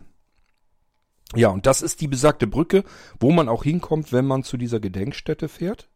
Ja, 1.36 1.48
und 1.48 1.66
das 1.66 1.82
ist 1.82 2.00
die 2.00 2.08
besagte 2.08 2.46
Brücke, 2.46 2.84
wo 3.20 3.30
man 3.30 3.48
auch 3.48 3.64
hinkommt, 3.64 4.12
wenn 4.12 4.26
man 4.26 4.44
zu 4.44 4.56
dieser 4.56 4.80
Gedenkstätte 4.80 5.48
fährt. 5.48 5.88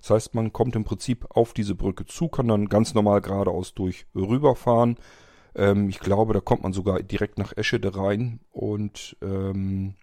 Das 0.00 0.10
heißt, 0.10 0.34
man 0.34 0.52
kommt 0.52 0.76
im 0.76 0.84
Prinzip 0.84 1.26
auf 1.30 1.52
diese 1.52 1.74
Brücke 1.74 2.06
zu, 2.06 2.28
kann 2.28 2.48
dann 2.48 2.68
ganz 2.68 2.94
normal 2.94 3.20
geradeaus 3.20 3.74
durch 3.74 4.06
rüberfahren. 4.14 4.96
Ähm, 5.54 5.88
ich 5.88 6.00
glaube, 6.00 6.34
da 6.34 6.40
kommt 6.40 6.62
man 6.62 6.72
sogar 6.72 7.02
direkt 7.02 7.38
nach 7.38 7.56
Eschede 7.56 7.96
rein 7.96 8.40
und 8.50 9.16
ähm, 9.22 9.94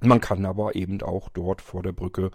man 0.00 0.20
kann 0.20 0.44
aber 0.44 0.74
eben 0.74 1.00
auch 1.02 1.28
dort 1.28 1.62
vor 1.62 1.82
der 1.82 1.92
Brücke 1.92 2.30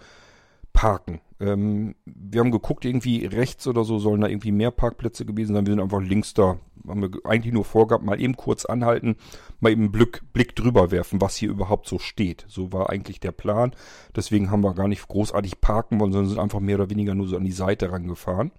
parken. 0.73 1.21
Ähm, 1.39 1.95
wir 2.05 2.41
haben 2.41 2.51
geguckt, 2.51 2.83
irgendwie 2.85 3.25
rechts 3.25 3.67
oder 3.67 3.83
so 3.83 3.97
sollen 3.97 4.21
da 4.21 4.27
irgendwie 4.27 4.51
mehr 4.51 4.71
Parkplätze 4.71 5.25
gewesen 5.25 5.55
sein. 5.55 5.65
Wir 5.65 5.73
sind 5.73 5.81
einfach 5.81 6.01
links 6.01 6.33
da. 6.33 6.57
Haben 6.87 7.01
wir 7.01 7.09
eigentlich 7.25 7.53
nur 7.53 7.65
vorgehabt, 7.65 8.03
mal 8.03 8.19
eben 8.19 8.35
kurz 8.35 8.65
anhalten, 8.65 9.15
mal 9.59 9.71
eben 9.71 9.83
einen 9.83 9.91
Blick, 9.91 10.21
Blick 10.33 10.55
drüber 10.55 10.91
werfen, 10.91 11.21
was 11.21 11.35
hier 11.35 11.49
überhaupt 11.49 11.87
so 11.87 11.99
steht. 11.99 12.45
So 12.47 12.73
war 12.73 12.89
eigentlich 12.89 13.19
der 13.19 13.31
Plan. 13.31 13.73
Deswegen 14.15 14.49
haben 14.49 14.63
wir 14.63 14.73
gar 14.73 14.87
nicht 14.87 15.07
großartig 15.07 15.61
parken 15.61 15.99
wollen, 15.99 16.11
sondern 16.11 16.29
sind 16.29 16.39
einfach 16.39 16.59
mehr 16.59 16.75
oder 16.75 16.89
weniger 16.89 17.15
nur 17.15 17.27
so 17.27 17.37
an 17.37 17.45
die 17.45 17.51
Seite 17.51 17.91
rangefahren. 17.91 18.51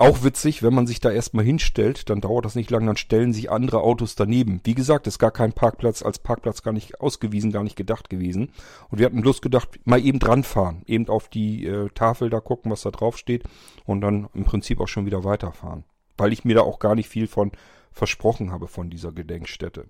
Auch 0.00 0.22
witzig, 0.22 0.62
wenn 0.62 0.74
man 0.74 0.86
sich 0.86 1.00
da 1.00 1.10
erstmal 1.10 1.44
hinstellt, 1.44 2.08
dann 2.08 2.20
dauert 2.20 2.44
das 2.44 2.54
nicht 2.54 2.70
lang, 2.70 2.86
dann 2.86 2.96
stellen 2.96 3.32
sich 3.32 3.50
andere 3.50 3.80
Autos 3.80 4.14
daneben. 4.14 4.60
Wie 4.62 4.76
gesagt, 4.76 5.08
ist 5.08 5.18
gar 5.18 5.32
kein 5.32 5.52
Parkplatz 5.52 6.04
als 6.04 6.20
Parkplatz 6.20 6.62
gar 6.62 6.70
nicht 6.70 7.00
ausgewiesen, 7.00 7.50
gar 7.50 7.64
nicht 7.64 7.74
gedacht 7.74 8.08
gewesen. 8.08 8.52
Und 8.90 8.98
wir 9.00 9.06
hatten 9.06 9.22
bloß 9.22 9.42
gedacht, 9.42 9.80
mal 9.84 10.00
eben 10.00 10.20
dran 10.20 10.44
fahren, 10.44 10.82
eben 10.86 11.08
auf 11.08 11.26
die 11.26 11.66
äh, 11.66 11.88
Tafel 11.96 12.30
da 12.30 12.38
gucken, 12.38 12.70
was 12.70 12.82
da 12.82 12.92
drauf 12.92 13.18
steht 13.18 13.42
und 13.86 14.00
dann 14.00 14.28
im 14.34 14.44
Prinzip 14.44 14.78
auch 14.78 14.86
schon 14.86 15.04
wieder 15.04 15.24
weiterfahren. 15.24 15.82
Weil 16.16 16.32
ich 16.32 16.44
mir 16.44 16.54
da 16.54 16.60
auch 16.60 16.78
gar 16.78 16.94
nicht 16.94 17.08
viel 17.08 17.26
von 17.26 17.50
versprochen 17.90 18.52
habe 18.52 18.68
von 18.68 18.90
dieser 18.90 19.10
Gedenkstätte. 19.10 19.86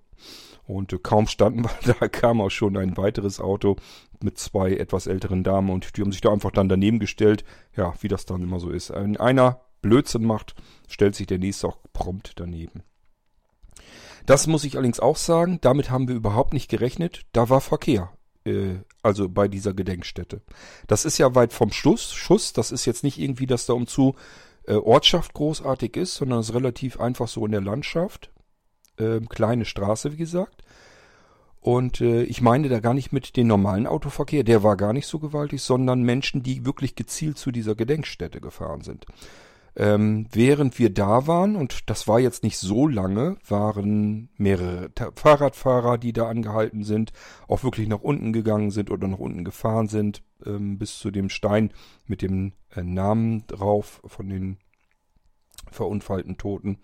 Und 0.65 0.91
äh, 0.91 0.97
kaum 0.97 1.27
standen 1.27 1.65
wir, 1.65 1.93
da 1.99 2.07
kam 2.07 2.41
auch 2.41 2.49
schon 2.49 2.77
ein 2.77 2.97
weiteres 2.97 3.39
Auto 3.39 3.75
mit 4.23 4.39
zwei 4.39 4.73
etwas 4.73 5.05
älteren 5.05 5.43
Damen 5.43 5.69
und 5.69 5.95
die 5.95 6.01
haben 6.01 6.11
sich 6.11 6.21
da 6.21 6.31
einfach 6.31 6.49
dann 6.49 6.67
daneben 6.67 6.97
gestellt. 6.97 7.43
Ja, 7.77 7.93
wie 8.01 8.07
das 8.07 8.25
dann 8.25 8.41
immer 8.41 8.59
so 8.59 8.71
ist. 8.71 8.89
Einer 8.89 9.61
Blödsinn 9.81 10.25
macht, 10.25 10.55
stellt 10.87 11.15
sich 11.15 11.27
der 11.27 11.39
nächste 11.39 11.67
auch 11.67 11.77
prompt 11.93 12.33
daneben. 12.35 12.83
Das 14.25 14.47
muss 14.47 14.63
ich 14.63 14.75
allerdings 14.75 14.99
auch 14.99 15.17
sagen, 15.17 15.59
damit 15.61 15.89
haben 15.89 16.07
wir 16.07 16.15
überhaupt 16.15 16.53
nicht 16.53 16.69
gerechnet. 16.69 17.21
Da 17.31 17.49
war 17.49 17.61
Verkehr, 17.61 18.11
äh, 18.45 18.75
also 19.01 19.29
bei 19.29 19.47
dieser 19.47 19.73
Gedenkstätte. 19.73 20.41
Das 20.87 21.05
ist 21.05 21.17
ja 21.17 21.33
weit 21.35 21.53
vom 21.53 21.71
Schluss, 21.71 22.13
Schuss. 22.13 22.53
Das 22.53 22.71
ist 22.71 22.85
jetzt 22.85 23.03
nicht 23.03 23.17
irgendwie, 23.17 23.47
dass 23.47 23.65
da 23.65 23.73
umzu 23.73 24.15
äh, 24.67 24.73
Ortschaft 24.73 25.33
großartig 25.33 25.97
ist, 25.97 26.15
sondern 26.15 26.39
es 26.39 26.49
ist 26.49 26.55
relativ 26.55 26.99
einfach 26.99 27.27
so 27.27 27.45
in 27.45 27.51
der 27.51 27.61
Landschaft. 27.61 28.31
Äh, 28.97 29.21
kleine 29.21 29.65
Straße, 29.65 30.13
wie 30.13 30.17
gesagt. 30.17 30.63
Und 31.61 31.99
äh, 31.99 32.23
ich 32.23 32.41
meine 32.41 32.69
da 32.69 32.79
gar 32.79 32.93
nicht 32.93 33.11
mit 33.11 33.35
dem 33.35 33.47
normalen 33.47 33.87
Autoverkehr, 33.87 34.43
der 34.43 34.63
war 34.63 34.77
gar 34.77 34.93
nicht 34.93 35.07
so 35.07 35.19
gewaltig, 35.19 35.61
sondern 35.61 36.03
Menschen, 36.03 36.41
die 36.41 36.65
wirklich 36.65 36.95
gezielt 36.95 37.37
zu 37.37 37.51
dieser 37.51 37.75
Gedenkstätte 37.75 38.39
gefahren 38.39 38.81
sind. 38.81 39.05
Ähm, 39.79 40.27
während 40.33 40.77
wir 40.77 40.93
da 40.93 41.25
waren, 41.25 41.55
und 41.55 41.89
das 41.89 42.05
war 42.05 42.19
jetzt 42.19 42.43
nicht 42.43 42.57
so 42.57 42.85
lange, 42.85 43.37
waren 43.47 44.27
mehrere 44.35 44.91
Fahrradfahrer, 45.15 45.97
die 45.97 46.11
da 46.11 46.27
angehalten 46.27 46.83
sind, 46.83 47.13
auch 47.47 47.63
wirklich 47.63 47.87
nach 47.87 48.01
unten 48.01 48.33
gegangen 48.33 48.71
sind 48.71 48.91
oder 48.91 49.07
nach 49.07 49.19
unten 49.19 49.45
gefahren 49.45 49.87
sind, 49.87 50.21
ähm, 50.45 50.77
bis 50.77 50.99
zu 50.99 51.11
dem 51.11 51.29
Stein 51.29 51.71
mit 52.07 52.21
dem 52.21 52.51
äh, 52.75 52.83
Namen 52.83 53.47
drauf 53.47 54.01
von 54.05 54.27
den 54.27 54.57
verunfallten 55.71 56.37
Toten. 56.37 56.79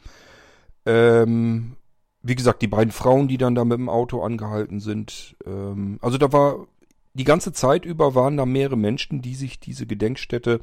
Ähm, 0.86 1.76
wie 2.22 2.36
gesagt, 2.36 2.62
die 2.62 2.68
beiden 2.68 2.94
Frauen, 2.94 3.28
die 3.28 3.38
dann 3.38 3.56
da 3.56 3.66
mit 3.66 3.78
dem 3.78 3.90
Auto 3.90 4.22
angehalten 4.22 4.80
sind. 4.80 5.36
Ähm, 5.46 6.00
also 6.02 6.18
da 6.18 6.32
war 6.32 6.66
die 7.14 7.26
ganze 7.26 7.52
Zeit 7.52 7.84
über 7.84 8.16
waren 8.16 8.38
da 8.38 8.46
mehrere 8.46 8.78
Menschen, 8.78 9.22
die 9.22 9.36
sich 9.36 9.60
diese 9.60 9.86
Gedenkstätte 9.86 10.62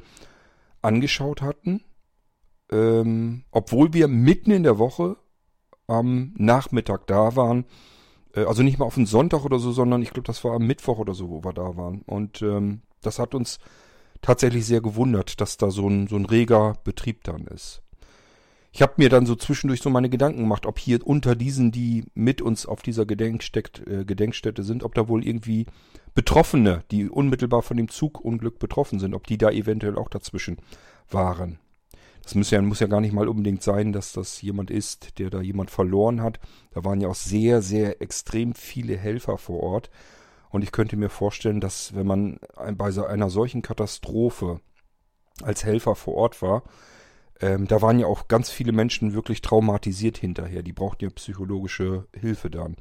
angeschaut 0.81 1.43
hatten 1.43 1.83
ähm, 2.73 3.43
obwohl 3.51 3.93
wir 3.93 4.07
mitten 4.07 4.51
in 4.51 4.63
der 4.63 4.79
Woche 4.79 5.17
am 5.87 6.33
Nachmittag 6.37 7.07
da 7.07 7.35
waren. 7.35 7.65
Äh, 8.35 8.45
also 8.45 8.63
nicht 8.63 8.79
mal 8.79 8.85
auf 8.85 8.95
den 8.95 9.05
Sonntag 9.05 9.45
oder 9.45 9.59
so, 9.59 9.71
sondern 9.71 10.01
ich 10.01 10.11
glaube, 10.11 10.27
das 10.27 10.43
war 10.43 10.53
am 10.53 10.65
Mittwoch 10.65 10.97
oder 10.97 11.13
so, 11.13 11.29
wo 11.29 11.43
wir 11.43 11.53
da 11.53 11.77
waren. 11.77 12.01
Und 12.01 12.41
ähm, 12.41 12.81
das 13.01 13.19
hat 13.19 13.35
uns 13.35 13.59
tatsächlich 14.21 14.65
sehr 14.65 14.81
gewundert, 14.81 15.39
dass 15.39 15.57
da 15.57 15.69
so 15.69 15.87
ein, 15.87 16.07
so 16.07 16.15
ein 16.15 16.25
reger 16.25 16.73
Betrieb 16.83 17.23
dann 17.23 17.45
ist. 17.45 17.81
Ich 18.71 18.81
habe 18.81 18.93
mir 18.97 19.09
dann 19.09 19.27
so 19.27 19.35
zwischendurch 19.35 19.81
so 19.83 19.91
meine 19.91 20.09
Gedanken 20.09 20.39
gemacht, 20.39 20.65
ob 20.65 20.79
hier 20.79 21.05
unter 21.05 21.35
diesen, 21.35 21.71
die 21.71 22.05
mit 22.15 22.41
uns 22.41 22.65
auf 22.65 22.81
dieser 22.81 23.05
Gedenkstätte, 23.05 24.01
äh, 24.01 24.03
Gedenkstätte 24.03 24.63
sind, 24.63 24.83
ob 24.83 24.95
da 24.95 25.07
wohl 25.07 25.23
irgendwie 25.23 25.67
Betroffene, 26.15 26.83
die 26.89 27.07
unmittelbar 27.07 27.61
von 27.61 27.77
dem 27.77 27.87
Zugunglück 27.87 28.57
betroffen 28.57 28.99
sind, 28.99 29.13
ob 29.13 29.27
die 29.27 29.37
da 29.37 29.51
eventuell 29.51 29.95
auch 29.95 30.09
dazwischen 30.09 30.57
waren. 31.11 31.59
Das 32.23 32.35
muss 32.35 32.51
ja, 32.51 32.61
muss 32.61 32.79
ja 32.79 32.87
gar 32.87 33.01
nicht 33.01 33.13
mal 33.13 33.27
unbedingt 33.27 33.61
sein, 33.61 33.91
dass 33.91 34.13
das 34.13 34.41
jemand 34.41 34.71
ist, 34.71 35.19
der 35.19 35.29
da 35.29 35.41
jemand 35.41 35.69
verloren 35.69 36.21
hat. 36.21 36.39
Da 36.71 36.85
waren 36.85 37.01
ja 37.01 37.09
auch 37.09 37.15
sehr, 37.15 37.61
sehr 37.61 38.01
extrem 38.01 38.53
viele 38.53 38.97
Helfer 38.97 39.37
vor 39.37 39.61
Ort. 39.61 39.89
Und 40.49 40.63
ich 40.63 40.71
könnte 40.71 40.95
mir 40.95 41.09
vorstellen, 41.09 41.59
dass 41.59 41.95
wenn 41.95 42.07
man 42.07 42.39
bei 42.77 42.85
einer 43.07 43.29
solchen 43.29 43.61
Katastrophe 43.61 44.61
als 45.41 45.65
Helfer 45.65 45.95
vor 45.95 46.15
Ort 46.15 46.41
war, 46.41 46.63
ähm, 47.41 47.67
da 47.67 47.81
waren 47.81 47.99
ja 47.99 48.07
auch 48.07 48.27
ganz 48.27 48.49
viele 48.49 48.71
Menschen 48.71 49.13
wirklich 49.13 49.41
traumatisiert 49.41 50.17
hinterher. 50.17 50.63
Die 50.63 50.71
brauchten 50.71 51.05
ja 51.05 51.09
psychologische 51.09 52.07
Hilfe 52.15 52.49
dann. 52.49 52.77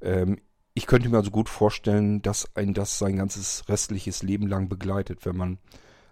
Ähm, 0.00 0.38
ich 0.72 0.86
könnte 0.86 1.08
mir 1.08 1.18
also 1.18 1.30
gut 1.30 1.48
vorstellen, 1.48 2.22
dass 2.22 2.56
ein 2.56 2.72
das 2.72 2.98
sein 2.98 3.16
ganzes 3.16 3.64
restliches 3.68 4.22
Leben 4.22 4.46
lang 4.46 4.68
begleitet, 4.68 5.26
wenn 5.26 5.36
man 5.36 5.58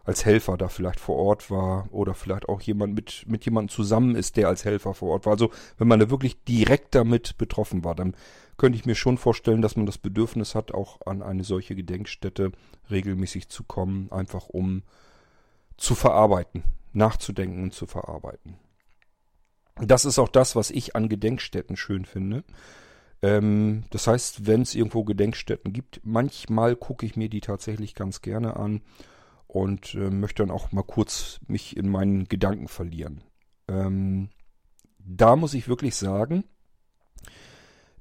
als 0.09 0.25
Helfer 0.25 0.57
da 0.57 0.69
vielleicht 0.69 1.01
vor 1.01 1.17
Ort 1.17 1.51
war 1.51 1.87
oder 1.93 2.15
vielleicht 2.15 2.49
auch 2.49 2.63
jemand 2.63 2.95
mit, 2.95 3.25
mit 3.27 3.45
jemandem 3.45 3.69
zusammen 3.69 4.17
ist, 4.17 4.39
der 4.39 4.49
als 4.49 4.65
Helfer 4.65 4.95
vor 4.95 5.11
Ort 5.11 5.27
war. 5.27 5.35
Also 5.35 5.51
wenn 5.77 5.87
man 5.87 6.01
da 6.01 6.09
wirklich 6.09 6.43
direkt 6.45 6.95
damit 6.95 7.37
betroffen 7.37 7.85
war, 7.85 7.95
dann 7.95 8.17
könnte 8.57 8.79
ich 8.79 8.87
mir 8.87 8.95
schon 8.95 9.19
vorstellen, 9.19 9.61
dass 9.61 9.77
man 9.77 9.85
das 9.85 9.99
Bedürfnis 9.99 10.55
hat, 10.55 10.73
auch 10.73 11.07
an 11.07 11.23
eine 11.23 11.45
solche 11.45 11.75
Gedenkstätte 11.75 12.53
regelmäßig 12.91 13.51
zu 13.51 13.65
kommen, 13.65 14.11
einfach 14.11 14.49
um 14.49 14.83
zu 15.77 15.95
verarbeiten, 15.95 16.63
nachzudenken 16.95 17.65
und 17.65 17.75
zu 17.75 17.85
verarbeiten. 17.85 18.57
Das 19.77 20.07
ist 20.07 20.19
auch 20.19 20.31
das, 20.31 20.57
was 20.57 20.71
ich 20.71 20.97
an 20.97 21.11
Gedenkstätten 21.11 21.77
schön 21.77 22.07
finde. 22.07 22.45
Ähm, 23.21 23.85
das 23.91 24.07
heißt, 24.07 24.47
wenn 24.47 24.63
es 24.63 24.75
irgendwo 24.75 25.05
Gedenkstätten 25.05 25.75
gibt, 25.75 26.01
manchmal 26.03 26.77
gucke 26.77 27.05
ich 27.05 27.15
mir 27.15 27.29
die 27.29 27.43
tatsächlich 27.43 27.95
ganz 27.95 28.23
gerne 28.23 28.57
an 28.57 28.81
und 29.49 29.95
äh, 29.95 30.11
möchte 30.11 30.43
dann 30.43 30.51
auch 30.51 30.71
mal 30.71 30.83
kurz 30.83 31.41
mich 31.49 31.77
in 31.77 31.89
meinen 31.89 32.29
Gedanken 32.29 32.69
verlieren. 32.69 33.25
Ähm, 33.67 34.29
da 34.99 35.35
muss 35.37 35.55
ich 35.55 35.69
wirklich 35.69 35.97
sagen, 35.97 36.45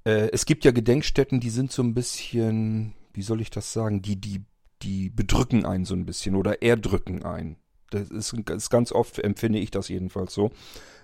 äh, 0.04 0.30
es 0.32 0.46
gibt 0.46 0.66
ja 0.66 0.72
Gedenkstätten, 0.72 1.40
die 1.40 1.50
sind 1.50 1.72
so 1.72 1.82
ein 1.82 1.94
bisschen, 1.94 2.94
wie 3.14 3.22
soll 3.22 3.42
ich 3.42 3.50
das 3.50 3.74
sagen, 3.74 4.02
die, 4.02 4.18
die, 4.18 4.44
die 4.82 5.10
bedrücken 5.10 5.66
einen 5.66 5.86
so 5.86 5.96
ein 5.96 6.06
bisschen 6.06 6.36
oder 6.36 6.62
erdrücken 6.62 7.24
einen. 7.24 7.56
Das 7.90 8.10
ist, 8.10 8.34
ist 8.34 8.70
ganz 8.70 8.92
oft, 8.92 9.18
empfinde 9.20 9.60
ich 9.60 9.72
das 9.72 9.88
jedenfalls 9.88 10.34
so, 10.34 10.52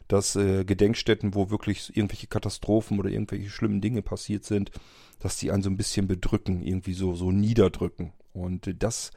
dass 0.10 0.36
äh, 0.36 0.66
Gedenkstätten, 0.66 1.34
wo 1.34 1.50
wirklich 1.50 1.96
irgendwelche 1.96 2.28
Katastrophen 2.28 3.00
oder 3.00 3.10
irgendwelche 3.10 3.50
schlimmen 3.50 3.80
Dinge 3.80 4.02
passiert 4.02 4.44
sind, 4.44 4.72
dass 5.20 5.38
die 5.38 5.52
einen 5.52 5.64
so 5.64 5.70
ein 5.70 5.78
bisschen 5.78 6.08
bedrücken, 6.08 6.62
irgendwie 6.62 6.94
so, 6.94 7.16
so 7.16 7.32
niederdrücken. 7.32 8.12
Und 8.34 8.68
äh, 8.68 8.76
das 8.76 9.12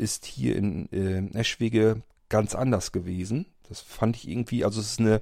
ist 0.00 0.24
hier 0.24 0.56
in 0.56 0.90
äh, 0.92 1.38
Eschwege 1.38 2.02
ganz 2.28 2.54
anders 2.54 2.92
gewesen. 2.92 3.46
Das 3.68 3.80
fand 3.80 4.16
ich 4.16 4.28
irgendwie, 4.28 4.64
also 4.64 4.80
es 4.80 4.92
ist 4.92 5.00
eine 5.00 5.20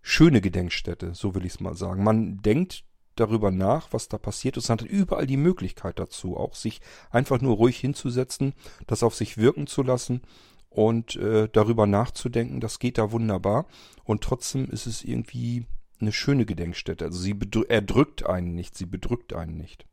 schöne 0.00 0.40
Gedenkstätte, 0.40 1.14
so 1.14 1.34
will 1.34 1.44
ich 1.44 1.54
es 1.54 1.60
mal 1.60 1.74
sagen. 1.74 2.02
Man 2.02 2.40
denkt 2.40 2.84
darüber 3.16 3.50
nach, 3.50 3.88
was 3.92 4.08
da 4.08 4.16
passiert 4.16 4.56
ist. 4.56 4.68
Man 4.68 4.78
hat 4.78 4.86
überall 4.86 5.26
die 5.26 5.36
Möglichkeit 5.36 5.98
dazu, 5.98 6.36
auch 6.36 6.54
sich 6.54 6.80
einfach 7.10 7.40
nur 7.40 7.56
ruhig 7.56 7.78
hinzusetzen, 7.78 8.54
das 8.86 9.02
auf 9.02 9.14
sich 9.14 9.36
wirken 9.36 9.66
zu 9.66 9.82
lassen 9.82 10.22
und 10.70 11.16
äh, 11.16 11.48
darüber 11.52 11.86
nachzudenken. 11.86 12.60
Das 12.60 12.78
geht 12.78 12.98
da 12.98 13.10
wunderbar. 13.12 13.66
Und 14.04 14.22
trotzdem 14.22 14.70
ist 14.70 14.86
es 14.86 15.02
irgendwie 15.02 15.66
eine 16.00 16.12
schöne 16.12 16.46
Gedenkstätte. 16.46 17.04
Also 17.06 17.18
sie 17.18 17.36
erdrückt 17.68 18.26
einen 18.26 18.54
nicht, 18.54 18.76
sie 18.76 18.86
bedrückt 18.86 19.32
einen 19.32 19.56
nicht. 19.56 19.84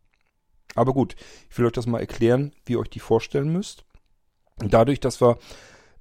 Aber 0.76 0.94
gut, 0.94 1.16
ich 1.50 1.58
will 1.58 1.66
euch 1.66 1.72
das 1.72 1.88
mal 1.88 2.00
erklären, 2.00 2.52
wie 2.66 2.74
ihr 2.74 2.80
euch 2.80 2.90
die 2.90 3.00
vorstellen 3.00 3.52
müsst. 3.52 3.86
Dadurch, 4.58 5.02
dass 5.02 5.22
wir 5.22 5.38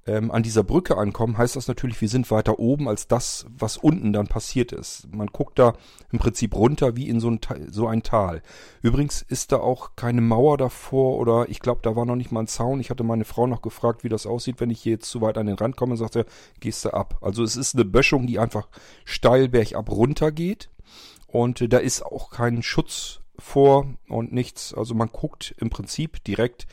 ähm, 0.07 0.31
an 0.31 0.43
dieser 0.43 0.63
Brücke 0.63 0.97
ankommen, 0.97 1.37
heißt 1.37 1.55
das 1.55 1.67
natürlich, 1.67 1.99
wir 1.99 2.07
sind 2.07 2.29
weiter 2.31 2.59
oben 2.59 2.87
als 2.87 3.07
das, 3.07 3.45
was 3.49 3.75
unten 3.75 4.13
dann 4.13 4.27
passiert 4.27 4.71
ist. 4.71 5.13
Man 5.13 5.27
guckt 5.27 5.59
da 5.59 5.73
im 6.11 6.19
Prinzip 6.19 6.55
runter 6.55 6.95
wie 6.95 7.09
in 7.09 7.19
so 7.19 7.29
ein, 7.29 7.39
so 7.69 7.87
ein 7.87 8.03
Tal. 8.03 8.41
Übrigens 8.81 9.21
ist 9.23 9.51
da 9.51 9.57
auch 9.57 9.95
keine 9.95 10.21
Mauer 10.21 10.57
davor 10.57 11.17
oder 11.17 11.49
ich 11.49 11.59
glaube, 11.59 11.81
da 11.83 11.95
war 11.95 12.05
noch 12.05 12.15
nicht 12.15 12.31
mal 12.31 12.41
ein 12.41 12.47
Zaun. 12.47 12.79
Ich 12.79 12.89
hatte 12.89 13.03
meine 13.03 13.25
Frau 13.25 13.47
noch 13.47 13.61
gefragt, 13.61 14.03
wie 14.03 14.09
das 14.09 14.25
aussieht, 14.25 14.59
wenn 14.59 14.69
ich 14.69 14.81
hier 14.81 14.93
jetzt 14.93 15.09
zu 15.09 15.21
weit 15.21 15.37
an 15.37 15.47
den 15.47 15.57
Rand 15.57 15.75
komme 15.75 15.91
und 15.93 15.97
sagte, 15.97 16.25
gehst 16.59 16.85
du 16.85 16.91
ab. 16.91 17.17
Also 17.21 17.43
es 17.43 17.57
ist 17.57 17.75
eine 17.75 17.85
Böschung, 17.85 18.27
die 18.27 18.39
einfach 18.39 18.69
steil 19.03 19.49
bergab 19.49 19.89
runter 19.89 20.31
geht. 20.31 20.69
Und 21.27 21.61
äh, 21.61 21.67
da 21.67 21.79
ist 21.79 22.05
auch 22.05 22.29
kein 22.29 22.63
Schutz 22.63 23.19
vor 23.37 23.87
und 24.07 24.31
nichts. 24.31 24.73
Also 24.73 24.93
man 24.93 25.09
guckt 25.11 25.55
im 25.57 25.69
Prinzip 25.69 26.23
direkt 26.23 26.67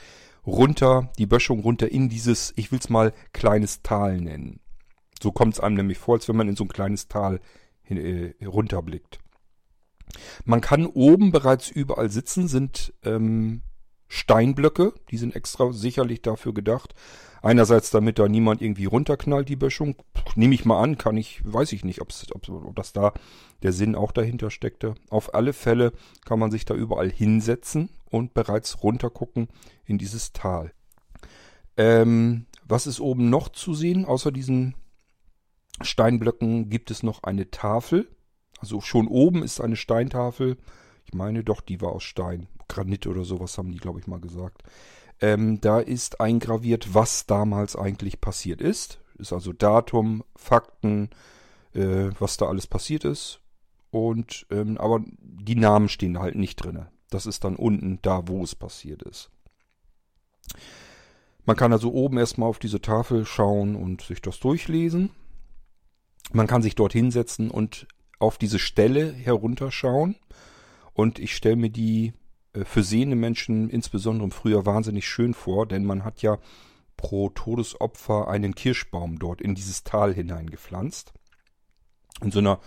runter, 0.46 1.10
die 1.18 1.26
Böschung 1.26 1.60
runter 1.60 1.90
in 1.90 2.08
dieses, 2.08 2.52
ich 2.56 2.72
will 2.72 2.78
es 2.78 2.88
mal 2.88 3.12
kleines 3.32 3.82
Tal 3.82 4.20
nennen. 4.20 4.60
So 5.22 5.30
kommt 5.30 5.54
es 5.54 5.60
einem 5.60 5.76
nämlich 5.76 5.98
vor, 5.98 6.16
als 6.16 6.28
wenn 6.28 6.36
man 6.36 6.48
in 6.48 6.56
so 6.56 6.64
ein 6.64 6.68
kleines 6.68 7.08
Tal 7.08 7.40
hin, 7.82 7.96
äh, 7.96 8.44
runterblickt. 8.44 9.18
Man 10.44 10.60
kann 10.60 10.86
oben 10.86 11.30
bereits 11.30 11.70
überall 11.70 12.10
sitzen, 12.10 12.48
sind 12.48 12.92
ähm, 13.04 13.62
Steinblöcke, 14.08 14.92
die 15.10 15.16
sind 15.16 15.34
extra 15.34 15.72
sicherlich 15.72 16.20
dafür 16.22 16.52
gedacht. 16.52 16.94
Einerseits, 17.40 17.90
damit 17.90 18.18
da 18.18 18.28
niemand 18.28 18.60
irgendwie 18.60 18.84
runterknallt, 18.84 19.48
die 19.48 19.56
Böschung. 19.56 19.96
Nehme 20.36 20.54
ich 20.54 20.64
mal 20.64 20.80
an, 20.82 20.98
kann 20.98 21.16
ich, 21.16 21.40
weiß 21.44 21.72
ich 21.72 21.84
nicht, 21.84 22.00
ob's, 22.00 22.26
ob, 22.32 22.48
ob 22.48 22.76
das 22.76 22.92
da 22.92 23.14
der 23.62 23.72
Sinn 23.72 23.94
auch 23.94 24.12
dahinter 24.12 24.50
steckte. 24.50 24.94
Auf 25.08 25.34
alle 25.34 25.52
Fälle 25.52 25.92
kann 26.24 26.38
man 26.38 26.50
sich 26.50 26.64
da 26.64 26.74
überall 26.74 27.10
hinsetzen 27.10 27.88
und 28.12 28.34
bereits 28.34 28.82
runtergucken 28.82 29.48
in 29.84 29.98
dieses 29.98 30.32
Tal. 30.32 30.72
Ähm, 31.76 32.46
was 32.64 32.86
ist 32.86 33.00
oben 33.00 33.30
noch 33.30 33.48
zu 33.48 33.74
sehen? 33.74 34.04
Außer 34.04 34.30
diesen 34.30 34.74
Steinblöcken 35.80 36.68
gibt 36.68 36.90
es 36.90 37.02
noch 37.02 37.22
eine 37.24 37.50
Tafel. 37.50 38.08
Also 38.60 38.80
schon 38.80 39.08
oben 39.08 39.42
ist 39.42 39.60
eine 39.60 39.76
Steintafel. 39.76 40.58
Ich 41.04 41.14
meine 41.14 41.42
doch, 41.42 41.60
die 41.60 41.80
war 41.80 41.92
aus 41.92 42.04
Stein. 42.04 42.46
Granit 42.68 43.06
oder 43.06 43.24
sowas 43.24 43.58
haben 43.58 43.72
die, 43.72 43.78
glaube 43.78 43.98
ich, 43.98 44.06
mal 44.06 44.20
gesagt. 44.20 44.62
Ähm, 45.20 45.60
da 45.60 45.80
ist 45.80 46.20
eingraviert, 46.20 46.94
was 46.94 47.26
damals 47.26 47.76
eigentlich 47.76 48.20
passiert 48.20 48.60
ist. 48.60 49.00
Ist 49.18 49.32
also 49.32 49.52
Datum, 49.52 50.24
Fakten, 50.36 51.10
äh, 51.74 52.10
was 52.18 52.36
da 52.36 52.46
alles 52.46 52.66
passiert 52.66 53.04
ist. 53.04 53.40
Und 53.90 54.46
ähm, 54.50 54.78
aber 54.78 55.04
die 55.20 55.54
Namen 55.54 55.88
stehen 55.88 56.18
halt 56.18 56.34
nicht 56.34 56.56
drin. 56.56 56.86
Das 57.12 57.26
ist 57.26 57.44
dann 57.44 57.56
unten 57.56 57.98
da, 58.02 58.26
wo 58.26 58.42
es 58.42 58.54
passiert 58.54 59.02
ist. 59.02 59.30
Man 61.44 61.56
kann 61.56 61.72
also 61.72 61.92
oben 61.92 62.18
erstmal 62.18 62.48
auf 62.48 62.58
diese 62.58 62.80
Tafel 62.80 63.26
schauen 63.26 63.74
und 63.74 64.02
sich 64.02 64.22
das 64.22 64.38
durchlesen. 64.38 65.10
Man 66.32 66.46
kann 66.46 66.62
sich 66.62 66.74
dort 66.74 66.92
hinsetzen 66.92 67.50
und 67.50 67.86
auf 68.18 68.38
diese 68.38 68.58
Stelle 68.58 69.12
herunterschauen. 69.12 70.16
Und 70.94 71.18
ich 71.18 71.34
stelle 71.34 71.56
mir 71.56 71.70
die 71.70 72.12
äh, 72.54 72.64
für 72.64 72.82
sehende 72.82 73.16
Menschen 73.16 73.68
insbesondere 73.68 74.30
Früher 74.30 74.64
wahnsinnig 74.64 75.06
schön 75.06 75.34
vor, 75.34 75.66
denn 75.66 75.84
man 75.84 76.04
hat 76.04 76.22
ja 76.22 76.38
pro 76.96 77.30
Todesopfer 77.30 78.28
einen 78.28 78.54
Kirschbaum 78.54 79.18
dort 79.18 79.40
in 79.40 79.54
dieses 79.54 79.84
Tal 79.84 80.14
hineingepflanzt. 80.14 81.12
In 82.22 82.30
so 82.30 82.38
einer, 82.38 82.60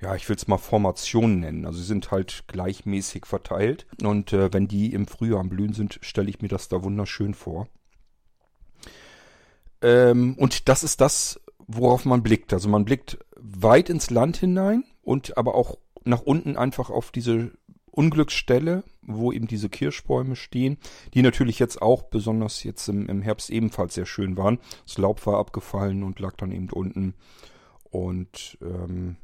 ja, 0.00 0.14
ich 0.14 0.28
will 0.28 0.36
es 0.36 0.48
mal 0.48 0.58
Formation 0.58 1.40
nennen. 1.40 1.64
Also 1.64 1.78
sie 1.78 1.86
sind 1.86 2.10
halt 2.10 2.44
gleichmäßig 2.48 3.24
verteilt. 3.24 3.86
Und 4.02 4.32
äh, 4.32 4.52
wenn 4.52 4.68
die 4.68 4.92
im 4.92 5.06
Frühjahr 5.06 5.40
am 5.40 5.48
Blühen 5.48 5.72
sind, 5.72 5.98
stelle 6.02 6.28
ich 6.28 6.42
mir 6.42 6.48
das 6.48 6.68
da 6.68 6.82
wunderschön 6.82 7.34
vor. 7.34 7.68
Ähm, 9.80 10.34
und 10.38 10.68
das 10.68 10.84
ist 10.84 11.00
das, 11.00 11.40
worauf 11.66 12.04
man 12.04 12.22
blickt. 12.22 12.52
Also 12.52 12.68
man 12.68 12.84
blickt 12.84 13.18
weit 13.36 13.88
ins 13.88 14.10
Land 14.10 14.36
hinein 14.36 14.84
und 15.02 15.38
aber 15.38 15.54
auch 15.54 15.78
nach 16.04 16.20
unten 16.20 16.56
einfach 16.56 16.90
auf 16.90 17.10
diese 17.10 17.52
Unglücksstelle, 17.90 18.84
wo 19.00 19.32
eben 19.32 19.46
diese 19.46 19.70
Kirschbäume 19.70 20.36
stehen, 20.36 20.76
die 21.14 21.22
natürlich 21.22 21.58
jetzt 21.58 21.80
auch 21.80 22.02
besonders 22.02 22.62
jetzt 22.64 22.88
im, 22.88 23.08
im 23.08 23.22
Herbst 23.22 23.48
ebenfalls 23.48 23.94
sehr 23.94 24.04
schön 24.04 24.36
waren. 24.36 24.58
Das 24.84 24.98
Laub 24.98 25.24
war 25.26 25.38
abgefallen 25.38 26.02
und 26.02 26.20
lag 26.20 26.36
dann 26.36 26.52
eben 26.52 26.68
unten. 26.70 27.14
Und 27.84 28.58
ähm, 28.60 29.16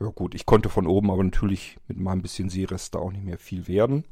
ja 0.00 0.06
gut, 0.08 0.34
ich 0.34 0.46
konnte 0.46 0.68
von 0.68 0.86
oben 0.86 1.10
aber 1.10 1.22
natürlich 1.22 1.78
mit 1.88 1.98
meinem 1.98 2.22
bisschen 2.22 2.50
Seerest 2.50 2.94
da 2.94 2.98
auch 2.98 3.12
nicht 3.12 3.24
mehr 3.24 3.38
viel 3.38 3.68
werden. 3.68 4.04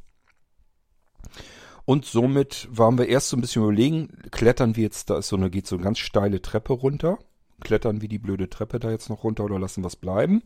Und 1.84 2.04
somit 2.04 2.68
waren 2.70 2.96
wir 2.98 3.08
erst 3.08 3.28
so 3.28 3.36
ein 3.36 3.40
bisschen 3.40 3.62
überlegen, 3.62 4.08
klettern 4.30 4.76
wir 4.76 4.84
jetzt, 4.84 5.10
da 5.10 5.18
ist 5.18 5.28
so 5.28 5.36
eine, 5.36 5.50
geht 5.50 5.66
so 5.66 5.76
eine 5.76 5.84
ganz 5.84 5.98
steile 5.98 6.40
Treppe 6.40 6.72
runter. 6.72 7.18
Klettern 7.60 8.00
wir 8.00 8.08
die 8.08 8.18
blöde 8.18 8.48
Treppe 8.48 8.78
da 8.78 8.90
jetzt 8.90 9.08
noch 9.08 9.24
runter 9.24 9.44
oder 9.44 9.58
lassen 9.58 9.82
wir 9.82 9.88
es 9.88 9.96
bleiben? 9.96 10.42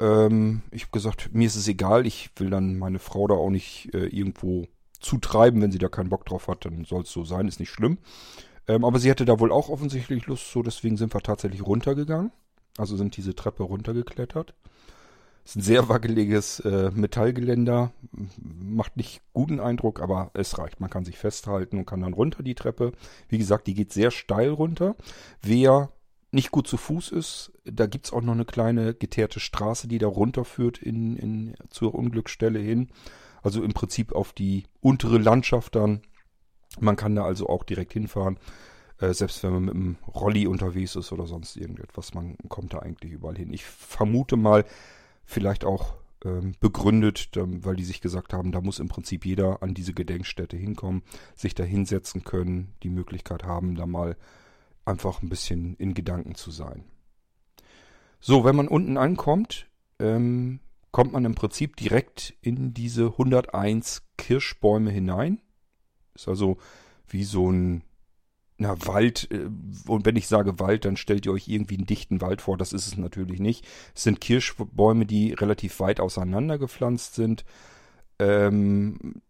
Ähm, 0.00 0.62
ich 0.70 0.82
habe 0.82 0.92
gesagt, 0.92 1.30
mir 1.32 1.46
ist 1.46 1.56
es 1.56 1.68
egal, 1.68 2.06
ich 2.06 2.30
will 2.36 2.50
dann 2.50 2.78
meine 2.78 2.98
Frau 2.98 3.26
da 3.26 3.34
auch 3.34 3.50
nicht 3.50 3.92
äh, 3.94 4.06
irgendwo 4.06 4.66
zutreiben, 5.00 5.60
wenn 5.60 5.72
sie 5.72 5.78
da 5.78 5.88
keinen 5.88 6.08
Bock 6.08 6.24
drauf 6.24 6.48
hat, 6.48 6.64
dann 6.64 6.84
soll 6.84 7.02
es 7.02 7.10
so 7.10 7.24
sein, 7.24 7.46
ist 7.46 7.60
nicht 7.60 7.70
schlimm. 7.70 7.98
Ähm, 8.66 8.84
aber 8.84 8.98
sie 8.98 9.10
hatte 9.10 9.24
da 9.24 9.38
wohl 9.38 9.52
auch 9.52 9.68
offensichtlich 9.68 10.26
Lust, 10.26 10.50
so 10.50 10.62
deswegen 10.62 10.96
sind 10.96 11.14
wir 11.14 11.20
tatsächlich 11.20 11.64
runtergegangen. 11.64 12.32
Also 12.76 12.96
sind 12.96 13.16
diese 13.16 13.34
Treppe 13.34 13.62
runtergeklettert. 13.62 14.54
Ist 15.44 15.56
ein 15.56 15.62
sehr 15.62 15.88
wackeliges 15.90 16.60
äh, 16.60 16.90
Metallgeländer, 16.94 17.92
macht 18.40 18.96
nicht 18.96 19.20
guten 19.34 19.60
Eindruck, 19.60 20.00
aber 20.00 20.30
es 20.32 20.58
reicht. 20.58 20.80
Man 20.80 20.88
kann 20.88 21.04
sich 21.04 21.18
festhalten 21.18 21.78
und 21.78 21.86
kann 21.86 22.00
dann 22.00 22.14
runter 22.14 22.42
die 22.42 22.54
Treppe. 22.54 22.92
Wie 23.28 23.36
gesagt, 23.36 23.66
die 23.66 23.74
geht 23.74 23.92
sehr 23.92 24.10
steil 24.10 24.48
runter. 24.48 24.96
Wer 25.42 25.90
nicht 26.34 26.50
gut 26.50 26.66
zu 26.66 26.76
Fuß 26.76 27.12
ist. 27.12 27.52
Da 27.64 27.86
gibt's 27.86 28.12
auch 28.12 28.20
noch 28.20 28.32
eine 28.32 28.44
kleine 28.44 28.92
geteerte 28.92 29.40
Straße, 29.40 29.88
die 29.88 29.98
da 29.98 30.08
runterführt 30.08 30.78
in, 30.78 31.16
in, 31.16 31.54
zur 31.70 31.94
Unglücksstelle 31.94 32.58
hin. 32.58 32.88
Also 33.42 33.62
im 33.62 33.72
Prinzip 33.72 34.12
auf 34.12 34.32
die 34.32 34.64
untere 34.80 35.18
Landschaft 35.18 35.76
dann. 35.76 36.02
Man 36.80 36.96
kann 36.96 37.14
da 37.14 37.24
also 37.24 37.48
auch 37.48 37.62
direkt 37.62 37.92
hinfahren. 37.92 38.38
Äh, 39.04 39.14
selbst 39.14 39.42
wenn 39.42 39.52
man 39.52 39.64
mit 39.64 39.74
dem 39.74 39.96
Rolli 40.06 40.46
unterwegs 40.46 40.96
ist 40.96 41.12
oder 41.12 41.26
sonst 41.26 41.56
irgendetwas. 41.56 42.14
Man 42.14 42.36
kommt 42.48 42.74
da 42.74 42.78
eigentlich 42.78 43.12
überall 43.12 43.36
hin. 43.36 43.52
Ich 43.52 43.64
vermute 43.64 44.36
mal, 44.36 44.64
vielleicht 45.24 45.64
auch 45.64 45.94
ähm, 46.24 46.54
begründet, 46.60 47.30
weil 47.34 47.76
die 47.76 47.84
sich 47.84 48.00
gesagt 48.00 48.32
haben, 48.32 48.52
da 48.52 48.60
muss 48.60 48.78
im 48.78 48.88
Prinzip 48.88 49.24
jeder 49.24 49.62
an 49.62 49.74
diese 49.74 49.94
Gedenkstätte 49.94 50.56
hinkommen, 50.56 51.02
sich 51.34 51.54
da 51.54 51.64
hinsetzen 51.64 52.24
können, 52.24 52.74
die 52.82 52.90
Möglichkeit 52.90 53.44
haben, 53.44 53.74
da 53.74 53.86
mal 53.86 54.16
einfach 54.84 55.22
ein 55.22 55.28
bisschen 55.28 55.74
in 55.76 55.94
Gedanken 55.94 56.34
zu 56.34 56.50
sein. 56.50 56.84
So, 58.20 58.44
wenn 58.44 58.56
man 58.56 58.68
unten 58.68 58.96
ankommt, 58.96 59.66
ähm, 59.98 60.60
kommt 60.92 61.12
man 61.12 61.24
im 61.24 61.34
Prinzip 61.34 61.76
direkt 61.76 62.34
in 62.40 62.72
diese 62.72 63.06
101 63.06 64.02
Kirschbäume 64.16 64.90
hinein. 64.90 65.40
Ist 66.14 66.28
also 66.28 66.58
wie 67.08 67.24
so 67.24 67.50
ein 67.50 67.82
na, 68.64 68.86
Wald. 68.86 69.28
Äh, 69.30 69.50
und 69.86 70.06
wenn 70.06 70.16
ich 70.16 70.26
sage 70.26 70.58
Wald, 70.58 70.86
dann 70.86 70.96
stellt 70.96 71.26
ihr 71.26 71.32
euch 71.32 71.48
irgendwie 71.48 71.76
einen 71.76 71.86
dichten 71.86 72.20
Wald 72.22 72.40
vor. 72.40 72.56
Das 72.56 72.72
ist 72.72 72.86
es 72.86 72.96
natürlich 72.96 73.38
nicht. 73.38 73.66
Es 73.94 74.04
sind 74.04 74.22
Kirschbäume, 74.22 75.04
die 75.04 75.34
relativ 75.34 75.80
weit 75.80 76.00
auseinander 76.00 76.58
gepflanzt 76.58 77.14
sind. 77.14 77.44
Ähm, 78.18 79.20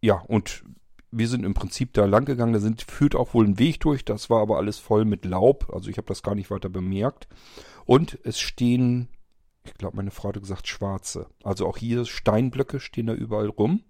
ja, 0.00 0.14
und 0.14 0.64
wir 1.10 1.28
sind 1.28 1.44
im 1.44 1.52
Prinzip 1.52 1.92
da 1.92 2.06
lang 2.06 2.24
gegangen. 2.24 2.54
Da 2.54 2.58
sind, 2.58 2.80
führt 2.82 3.14
auch 3.14 3.34
wohl 3.34 3.46
ein 3.46 3.58
Weg 3.58 3.80
durch. 3.80 4.02
Das 4.04 4.30
war 4.30 4.40
aber 4.40 4.56
alles 4.56 4.78
voll 4.78 5.04
mit 5.04 5.26
Laub. 5.26 5.70
Also 5.70 5.90
ich 5.90 5.98
habe 5.98 6.08
das 6.08 6.22
gar 6.22 6.34
nicht 6.34 6.50
weiter 6.50 6.70
bemerkt. 6.70 7.28
Und 7.84 8.18
es 8.24 8.40
stehen, 8.40 9.08
ich 9.64 9.74
glaube, 9.74 9.96
meine 9.96 10.10
Frau 10.10 10.30
hat 10.30 10.40
gesagt, 10.40 10.68
schwarze. 10.68 11.26
Also 11.44 11.66
auch 11.66 11.76
hier 11.76 12.06
Steinblöcke 12.06 12.80
stehen 12.80 13.08
da 13.08 13.12
überall 13.12 13.48
rum. 13.48 13.82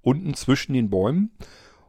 Unten 0.00 0.34
zwischen 0.34 0.72
den 0.72 0.90
Bäumen. 0.90 1.30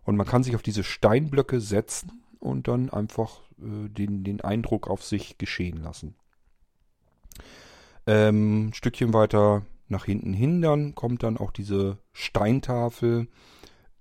Und 0.09 0.15
man 0.15 0.25
kann 0.25 0.41
sich 0.41 0.55
auf 0.55 0.63
diese 0.63 0.83
Steinblöcke 0.83 1.61
setzen 1.61 2.23
und 2.39 2.67
dann 2.67 2.89
einfach 2.89 3.41
äh, 3.59 3.89
den, 3.89 4.23
den 4.23 4.41
Eindruck 4.41 4.87
auf 4.87 5.03
sich 5.03 5.37
geschehen 5.37 5.83
lassen. 5.83 6.15
Ähm, 8.07 8.69
ein 8.69 8.73
Stückchen 8.73 9.13
weiter 9.13 9.67
nach 9.87 10.05
hinten 10.05 10.33
hin 10.33 10.63
dann 10.63 10.95
kommt 10.95 11.21
dann 11.21 11.37
auch 11.37 11.51
diese 11.51 11.99
Steintafel 12.11 13.27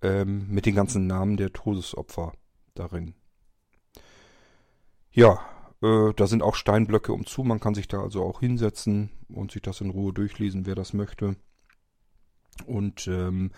ähm, 0.00 0.46
mit 0.48 0.64
den 0.64 0.74
ganzen 0.74 1.06
Namen 1.06 1.36
der 1.36 1.52
Todesopfer 1.52 2.32
darin. 2.74 3.12
Ja, 5.10 5.40
äh, 5.82 6.14
da 6.16 6.26
sind 6.26 6.42
auch 6.42 6.54
Steinblöcke 6.54 7.12
umzu. 7.12 7.44
Man 7.44 7.60
kann 7.60 7.74
sich 7.74 7.86
da 7.86 8.00
also 8.00 8.24
auch 8.24 8.40
hinsetzen 8.40 9.10
und 9.28 9.52
sich 9.52 9.60
das 9.60 9.82
in 9.82 9.90
Ruhe 9.90 10.14
durchlesen, 10.14 10.64
wer 10.64 10.74
das 10.74 10.94
möchte. 10.94 11.36
Und 12.64 13.06
ähm, 13.08 13.52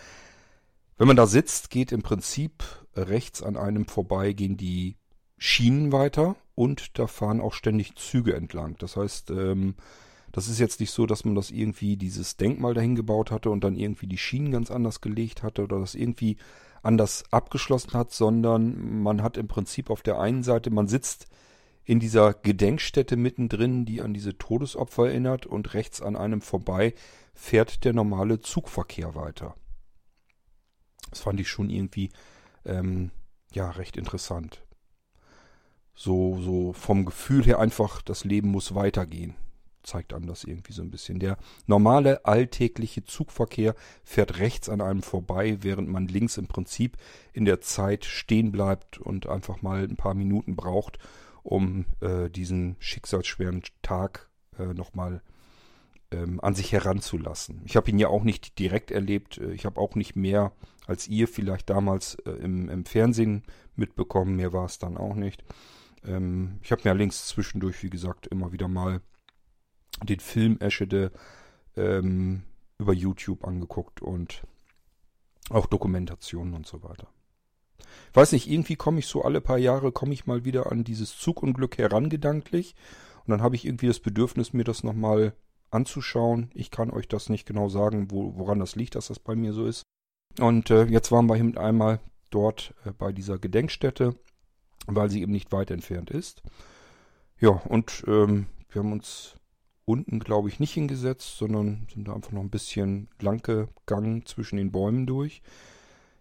wenn 1.01 1.07
man 1.07 1.17
da 1.17 1.25
sitzt, 1.25 1.71
geht 1.71 1.91
im 1.91 2.03
Prinzip 2.03 2.63
rechts 2.95 3.41
an 3.41 3.57
einem 3.57 3.87
vorbei, 3.87 4.33
gehen 4.33 4.55
die 4.55 4.97
Schienen 5.39 5.91
weiter 5.91 6.35
und 6.53 6.99
da 6.99 7.07
fahren 7.07 7.41
auch 7.41 7.55
ständig 7.55 7.95
Züge 7.95 8.35
entlang. 8.35 8.75
Das 8.77 8.97
heißt, 8.97 9.31
ähm, 9.31 9.73
das 10.31 10.47
ist 10.47 10.59
jetzt 10.59 10.79
nicht 10.79 10.91
so, 10.91 11.07
dass 11.07 11.25
man 11.25 11.33
das 11.33 11.49
irgendwie 11.49 11.97
dieses 11.97 12.37
Denkmal 12.37 12.75
dahin 12.75 12.93
gebaut 12.93 13.31
hatte 13.31 13.49
und 13.49 13.63
dann 13.63 13.75
irgendwie 13.75 14.05
die 14.05 14.19
Schienen 14.19 14.51
ganz 14.51 14.69
anders 14.69 15.01
gelegt 15.01 15.41
hatte 15.41 15.63
oder 15.63 15.79
das 15.79 15.95
irgendwie 15.95 16.37
anders 16.83 17.23
abgeschlossen 17.31 17.93
hat, 17.93 18.11
sondern 18.11 19.01
man 19.01 19.23
hat 19.23 19.37
im 19.37 19.47
Prinzip 19.47 19.89
auf 19.89 20.03
der 20.03 20.19
einen 20.19 20.43
Seite, 20.43 20.69
man 20.69 20.87
sitzt 20.87 21.25
in 21.83 21.99
dieser 21.99 22.35
Gedenkstätte 22.35 23.17
mittendrin, 23.17 23.85
die 23.85 24.03
an 24.03 24.13
diese 24.13 24.37
Todesopfer 24.37 25.07
erinnert 25.07 25.47
und 25.47 25.73
rechts 25.73 25.99
an 25.99 26.15
einem 26.15 26.41
vorbei 26.41 26.93
fährt 27.33 27.85
der 27.85 27.93
normale 27.93 28.39
Zugverkehr 28.39 29.15
weiter. 29.15 29.55
Das 31.11 31.21
fand 31.21 31.39
ich 31.39 31.49
schon 31.49 31.69
irgendwie 31.69 32.09
ähm, 32.65 33.11
ja 33.53 33.69
recht 33.69 33.97
interessant. 33.97 34.63
So, 35.93 36.39
so 36.41 36.73
vom 36.73 37.05
Gefühl 37.05 37.43
her 37.45 37.59
einfach, 37.59 38.01
das 38.01 38.23
Leben 38.23 38.49
muss 38.49 38.73
weitergehen. 38.73 39.35
zeigt 39.83 40.13
einem 40.13 40.27
das 40.27 40.43
irgendwie 40.43 40.73
so 40.73 40.81
ein 40.81 40.91
bisschen. 40.91 41.19
Der 41.19 41.37
normale 41.67 42.25
alltägliche 42.25 43.03
Zugverkehr 43.03 43.75
fährt 44.03 44.39
rechts 44.39 44.69
an 44.69 44.81
einem 44.81 45.01
vorbei, 45.03 45.57
während 45.61 45.89
man 45.89 46.07
links 46.07 46.37
im 46.37 46.47
Prinzip 46.47 46.97
in 47.33 47.45
der 47.45 47.61
Zeit 47.61 48.05
stehen 48.05 48.51
bleibt 48.51 48.99
und 48.99 49.27
einfach 49.27 49.61
mal 49.61 49.83
ein 49.83 49.97
paar 49.97 50.13
Minuten 50.13 50.55
braucht, 50.55 50.97
um 51.43 51.85
äh, 51.99 52.29
diesen 52.29 52.75
schicksalsschweren 52.79 53.63
Tag 53.81 54.29
äh, 54.57 54.73
nochmal 54.73 55.21
ähm, 56.11 56.39
an 56.41 56.53
sich 56.53 56.71
heranzulassen. 56.71 57.61
Ich 57.65 57.75
habe 57.75 57.89
ihn 57.89 57.99
ja 57.99 58.07
auch 58.07 58.23
nicht 58.23 58.59
direkt 58.59 58.91
erlebt. 58.91 59.37
Äh, 59.37 59.53
ich 59.53 59.65
habe 59.65 59.79
auch 59.79 59.95
nicht 59.95 60.15
mehr 60.15 60.51
als 60.87 61.07
ihr 61.07 61.27
vielleicht 61.27 61.69
damals 61.69 62.15
äh, 62.25 62.31
im, 62.31 62.69
im, 62.69 62.85
Fernsehen 62.85 63.43
mitbekommen. 63.75 64.35
Mehr 64.35 64.53
war 64.53 64.65
es 64.65 64.77
dann 64.77 64.97
auch 64.97 65.15
nicht. 65.15 65.43
Ähm, 66.05 66.59
ich 66.63 66.71
habe 66.71 66.81
mir 66.83 66.91
allerdings 66.91 67.27
zwischendurch, 67.27 67.81
wie 67.83 67.89
gesagt, 67.89 68.27
immer 68.27 68.51
wieder 68.51 68.67
mal 68.67 69.01
den 70.03 70.19
Film 70.19 70.57
Eschede 70.59 71.11
ähm, 71.77 72.43
über 72.77 72.93
YouTube 72.93 73.45
angeguckt 73.45 74.01
und 74.01 74.43
auch 75.49 75.67
Dokumentationen 75.67 76.53
und 76.53 76.65
so 76.65 76.83
weiter. 76.83 77.07
Ich 78.09 78.15
weiß 78.15 78.31
nicht, 78.31 78.49
irgendwie 78.49 78.75
komme 78.75 78.99
ich 78.99 79.07
so 79.07 79.23
alle 79.23 79.41
paar 79.41 79.57
Jahre, 79.57 79.91
komme 79.91 80.13
ich 80.13 80.25
mal 80.25 80.45
wieder 80.45 80.71
an 80.71 80.83
dieses 80.83 81.17
Zugunglück 81.17 81.77
herangedanklich 81.77 82.75
und 83.25 83.31
dann 83.31 83.41
habe 83.41 83.55
ich 83.55 83.65
irgendwie 83.65 83.87
das 83.87 83.99
Bedürfnis, 83.99 84.53
mir 84.53 84.63
das 84.63 84.83
nochmal 84.83 85.33
anzuschauen. 85.71 86.51
Ich 86.53 86.71
kann 86.71 86.91
euch 86.91 87.07
das 87.07 87.29
nicht 87.29 87.47
genau 87.47 87.69
sagen, 87.69 88.11
wo, 88.11 88.37
woran 88.37 88.59
das 88.59 88.75
liegt, 88.75 88.95
dass 88.95 89.07
das 89.07 89.19
bei 89.19 89.35
mir 89.35 89.53
so 89.53 89.65
ist. 89.65 89.83
Und 90.39 90.69
äh, 90.69 90.85
jetzt 90.85 91.11
waren 91.11 91.27
wir 91.27 91.35
eben 91.35 91.57
einmal 91.57 91.99
dort 92.29 92.73
äh, 92.85 92.91
bei 92.91 93.11
dieser 93.11 93.37
Gedenkstätte, 93.37 94.15
weil 94.87 95.09
sie 95.09 95.21
eben 95.21 95.31
nicht 95.31 95.51
weit 95.51 95.71
entfernt 95.71 96.09
ist. 96.11 96.43
Ja, 97.39 97.49
und 97.49 98.03
ähm, 98.07 98.47
wir 98.69 98.81
haben 98.81 98.91
uns 98.91 99.35
unten, 99.85 100.19
glaube 100.19 100.47
ich, 100.47 100.59
nicht 100.59 100.73
hingesetzt, 100.73 101.37
sondern 101.37 101.87
sind 101.93 102.07
da 102.07 102.13
einfach 102.13 102.31
noch 102.31 102.41
ein 102.41 102.49
bisschen 102.49 103.09
lang 103.19 103.41
gegangen 103.41 104.25
zwischen 104.25 104.57
den 104.57 104.71
Bäumen 104.71 105.05
durch. 105.05 105.41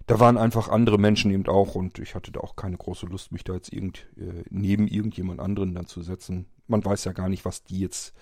Da 0.06 0.18
waren 0.18 0.38
einfach 0.38 0.68
andere 0.68 0.98
Menschen 0.98 1.30
eben 1.30 1.46
auch 1.46 1.76
und 1.76 1.98
ich 2.00 2.14
hatte 2.14 2.32
da 2.32 2.40
auch 2.40 2.56
keine 2.56 2.76
große 2.76 3.06
Lust, 3.06 3.30
mich 3.30 3.44
da 3.44 3.54
jetzt 3.54 3.72
irgend, 3.72 4.08
äh, 4.16 4.42
neben 4.50 4.88
irgendjemand 4.88 5.38
anderen 5.38 5.74
dann 5.74 5.86
zu 5.86 6.02
setzen. 6.02 6.46
Man 6.66 6.84
weiß 6.84 7.04
ja 7.04 7.12
gar 7.12 7.28
nicht, 7.28 7.44
was 7.44 7.62
die 7.62 7.78
jetzt 7.78 8.14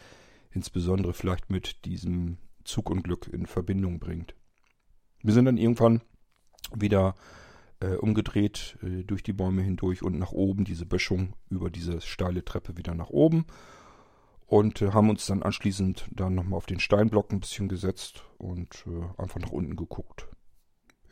insbesondere 0.50 1.12
vielleicht 1.12 1.50
mit 1.50 1.84
diesem 1.84 2.38
Zugunglück 2.64 3.28
in 3.32 3.46
Verbindung 3.46 3.98
bringt. 3.98 4.34
Wir 5.22 5.34
sind 5.34 5.46
dann 5.46 5.56
irgendwann 5.56 6.02
wieder 6.74 7.14
äh, 7.80 7.94
umgedreht 7.94 8.78
äh, 8.82 9.04
durch 9.04 9.22
die 9.22 9.32
Bäume 9.32 9.62
hindurch 9.62 10.02
und 10.02 10.18
nach 10.18 10.32
oben, 10.32 10.64
diese 10.64 10.86
Böschung 10.86 11.34
über 11.50 11.70
diese 11.70 12.00
steile 12.00 12.44
Treppe 12.44 12.76
wieder 12.76 12.94
nach 12.94 13.10
oben 13.10 13.46
und 14.46 14.82
äh, 14.82 14.92
haben 14.92 15.10
uns 15.10 15.26
dann 15.26 15.42
anschließend 15.42 16.08
dann 16.10 16.34
nochmal 16.34 16.56
auf 16.56 16.66
den 16.66 16.80
Steinblock 16.80 17.32
ein 17.32 17.40
bisschen 17.40 17.68
gesetzt 17.68 18.24
und 18.38 18.84
äh, 18.86 19.20
einfach 19.22 19.40
nach 19.40 19.50
unten 19.50 19.76
geguckt. 19.76 20.26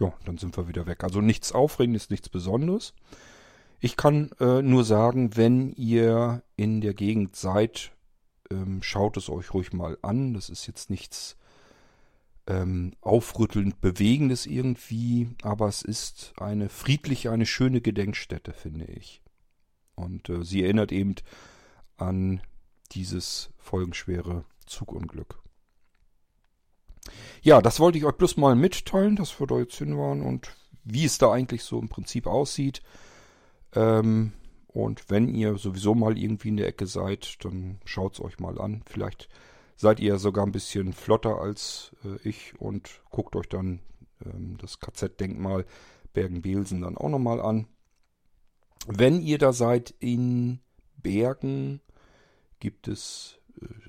Ja, 0.00 0.12
dann 0.24 0.38
sind 0.38 0.56
wir 0.56 0.68
wieder 0.68 0.86
weg. 0.86 1.04
Also 1.04 1.20
nichts 1.20 1.52
Aufregendes, 1.52 2.10
nichts 2.10 2.28
Besonderes. 2.28 2.94
Ich 3.80 3.96
kann 3.96 4.30
äh, 4.40 4.62
nur 4.62 4.84
sagen, 4.84 5.36
wenn 5.36 5.72
ihr 5.72 6.42
in 6.56 6.80
der 6.80 6.94
Gegend 6.94 7.36
seid, 7.36 7.92
ähm, 8.50 8.82
schaut 8.82 9.16
es 9.16 9.28
euch 9.28 9.52
ruhig 9.54 9.72
mal 9.72 9.98
an. 10.02 10.34
Das 10.34 10.48
ist 10.48 10.66
jetzt 10.66 10.90
nichts 10.90 11.36
ähm, 12.46 12.92
aufrüttelnd 13.00 13.80
Bewegendes 13.80 14.46
irgendwie, 14.46 15.28
aber 15.42 15.68
es 15.68 15.82
ist 15.82 16.32
eine 16.38 16.68
friedliche, 16.68 17.30
eine 17.30 17.46
schöne 17.46 17.80
Gedenkstätte, 17.80 18.52
finde 18.52 18.86
ich. 18.86 19.22
Und 19.94 20.28
äh, 20.28 20.44
sie 20.44 20.62
erinnert 20.62 20.92
eben 20.92 21.14
an 21.96 22.40
dieses 22.92 23.50
folgenschwere 23.58 24.44
Zugunglück. 24.66 25.40
Ja, 27.42 27.62
das 27.62 27.80
wollte 27.80 27.98
ich 27.98 28.04
euch 28.04 28.16
bloß 28.16 28.36
mal 28.36 28.54
mitteilen, 28.54 29.16
dass 29.16 29.38
wir 29.40 29.46
da 29.46 29.58
jetzt 29.58 29.76
hin 29.76 29.96
waren 29.96 30.22
und 30.22 30.48
wie 30.84 31.04
es 31.04 31.18
da 31.18 31.32
eigentlich 31.32 31.62
so 31.62 31.78
im 31.80 31.88
Prinzip 31.88 32.26
aussieht. 32.26 32.82
Ähm, 33.74 34.32
und 34.76 35.08
wenn 35.08 35.34
ihr 35.34 35.56
sowieso 35.56 35.94
mal 35.94 36.18
irgendwie 36.18 36.48
in 36.48 36.58
der 36.58 36.66
Ecke 36.66 36.86
seid, 36.86 37.42
dann 37.46 37.80
schaut 37.86 38.12
es 38.12 38.20
euch 38.20 38.38
mal 38.38 38.60
an. 38.60 38.82
Vielleicht 38.84 39.30
seid 39.74 40.00
ihr 40.00 40.18
sogar 40.18 40.44
ein 40.44 40.52
bisschen 40.52 40.92
flotter 40.92 41.38
als 41.40 41.96
äh, 42.04 42.28
ich 42.28 42.60
und 42.60 43.00
guckt 43.08 43.36
euch 43.36 43.48
dann 43.48 43.80
ähm, 44.22 44.58
das 44.58 44.78
KZ-Denkmal 44.78 45.64
Bergen-Belsen 46.12 46.82
dann 46.82 46.98
auch 46.98 47.08
nochmal 47.08 47.40
an. 47.40 47.68
Wenn 48.86 49.22
ihr 49.22 49.38
da 49.38 49.54
seid 49.54 49.94
in 49.98 50.60
Bergen, 50.98 51.80
gibt 52.60 52.86
es 52.86 53.38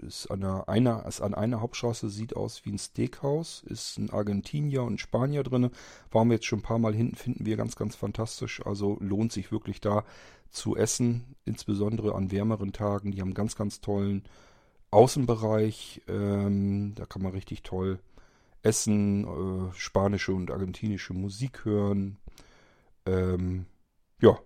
ist 0.05 0.27
an 0.31 0.43
einer, 0.43 0.69
einer, 0.69 1.05
ist 1.05 1.21
an 1.21 1.33
einer 1.33 1.61
Hauptstraße 1.61 2.09
sieht 2.09 2.35
aus 2.35 2.65
wie 2.65 2.71
ein 2.71 2.77
Steakhouse, 2.77 3.63
ist 3.65 3.97
ein 3.97 4.09
Argentinier 4.09 4.83
und 4.83 4.95
ein 4.95 4.97
Spanier 4.97 5.43
drin. 5.43 5.71
Waren 6.11 6.29
wir 6.29 6.35
jetzt 6.35 6.45
schon 6.45 6.59
ein 6.59 6.63
paar 6.63 6.79
Mal 6.79 6.93
hinten, 6.93 7.15
finden 7.15 7.45
wir 7.45 7.57
ganz, 7.57 7.75
ganz 7.75 7.95
fantastisch. 7.95 8.65
Also 8.65 8.97
lohnt 8.99 9.31
sich 9.31 9.51
wirklich 9.51 9.81
da 9.81 10.03
zu 10.49 10.75
essen, 10.75 11.35
insbesondere 11.45 12.15
an 12.15 12.31
wärmeren 12.31 12.71
Tagen. 12.71 13.11
Die 13.11 13.21
haben 13.21 13.33
ganz, 13.33 13.55
ganz 13.55 13.81
tollen 13.81 14.23
Außenbereich. 14.91 16.03
Ähm, 16.07 16.93
da 16.95 17.05
kann 17.05 17.21
man 17.21 17.33
richtig 17.33 17.63
toll 17.63 17.99
essen, 18.63 19.25
äh, 19.25 19.73
spanische 19.73 20.33
und 20.33 20.51
argentinische 20.51 21.13
Musik 21.13 21.65
hören. 21.65 22.17
Ähm, 23.05 23.65
ja, 24.21 24.37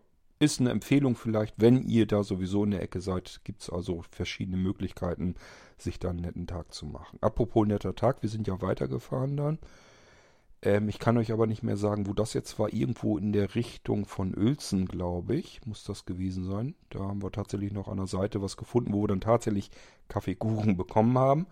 ist 0.42 0.60
eine 0.60 0.72
Empfehlung 0.72 1.16
vielleicht, 1.16 1.56
wenn 1.58 1.84
ihr 1.84 2.08
da 2.08 2.24
sowieso 2.24 2.64
in 2.64 2.72
der 2.72 2.82
Ecke 2.82 3.00
seid, 3.00 3.42
gibt 3.44 3.62
es 3.62 3.70
also 3.70 4.04
verschiedene 4.10 4.58
Möglichkeiten, 4.58 5.36
sich 5.78 6.00
da 6.00 6.10
einen 6.10 6.22
netten 6.22 6.48
Tag 6.48 6.74
zu 6.74 6.88
machen. 6.88 7.20
Apropos 7.22 7.68
netter 7.68 7.96
Tag, 7.96 8.24
wir 8.24 8.30
sind 8.30 8.48
ja 8.48 8.60
weitergefahren 8.60 9.38
dann. 9.38 9.60
Ähm, 10.64 10.90
ich 10.90 10.98
kann 10.98 11.18
euch 11.18 11.32
aber 11.32 11.46
nicht 11.46 11.62
mehr 11.62 11.78
sagen, 11.78 12.08
wo 12.08 12.14
das 12.14 12.34
jetzt 12.34 12.58
war. 12.58 12.74
Irgendwo 12.74 13.20
in 13.20 13.34
der 13.34 13.54
Richtung 13.54 14.06
von 14.06 14.36
Uelzen, 14.36 14.88
glaube 14.88 15.36
ich, 15.36 15.64
muss 15.66 15.84
das 15.84 16.06
gewesen 16.06 16.44
sein. 16.44 16.74
Da 16.90 17.00
haben 17.00 17.22
wir 17.22 17.32
tatsächlich 17.32 17.72
noch 17.72 17.88
an 17.88 17.98
der 17.98 18.08
Seite 18.08 18.42
was 18.42 18.58
gefunden, 18.58 18.94
wo 18.94 19.04
wir 19.04 19.10
dann 19.10 19.22
tatsächlich 19.22 19.70
Kaffeekuchen 20.08 20.76
bekommen 20.76 21.20
haben. 21.20 21.46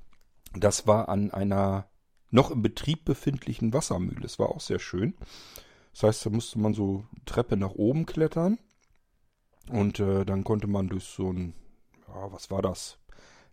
Das 0.56 0.88
war 0.88 1.10
an 1.10 1.30
einer 1.30 1.88
noch 2.32 2.50
im 2.50 2.64
Betrieb 2.64 3.06
befindlichen 3.06 3.72
Wassermühle. 3.72 4.26
Es 4.26 4.40
war 4.40 4.50
auch 4.50 4.62
sehr 4.62 4.80
schön. 4.80 5.14
Das 5.94 6.04
heißt, 6.04 6.26
da 6.26 6.30
musste 6.32 6.58
man 6.60 6.74
so 6.74 7.06
Treppe 7.26 7.56
nach 7.56 7.72
oben 7.72 8.08
klettern 8.08 8.58
und 9.70 10.00
äh, 10.00 10.26
dann 10.26 10.44
konnte 10.44 10.68
man 10.68 10.90
durch 10.90 11.06
so 11.06 11.32
ein, 11.32 11.54
ja, 12.08 12.32
was 12.32 12.52
war 12.52 12.62
das? 12.62 12.98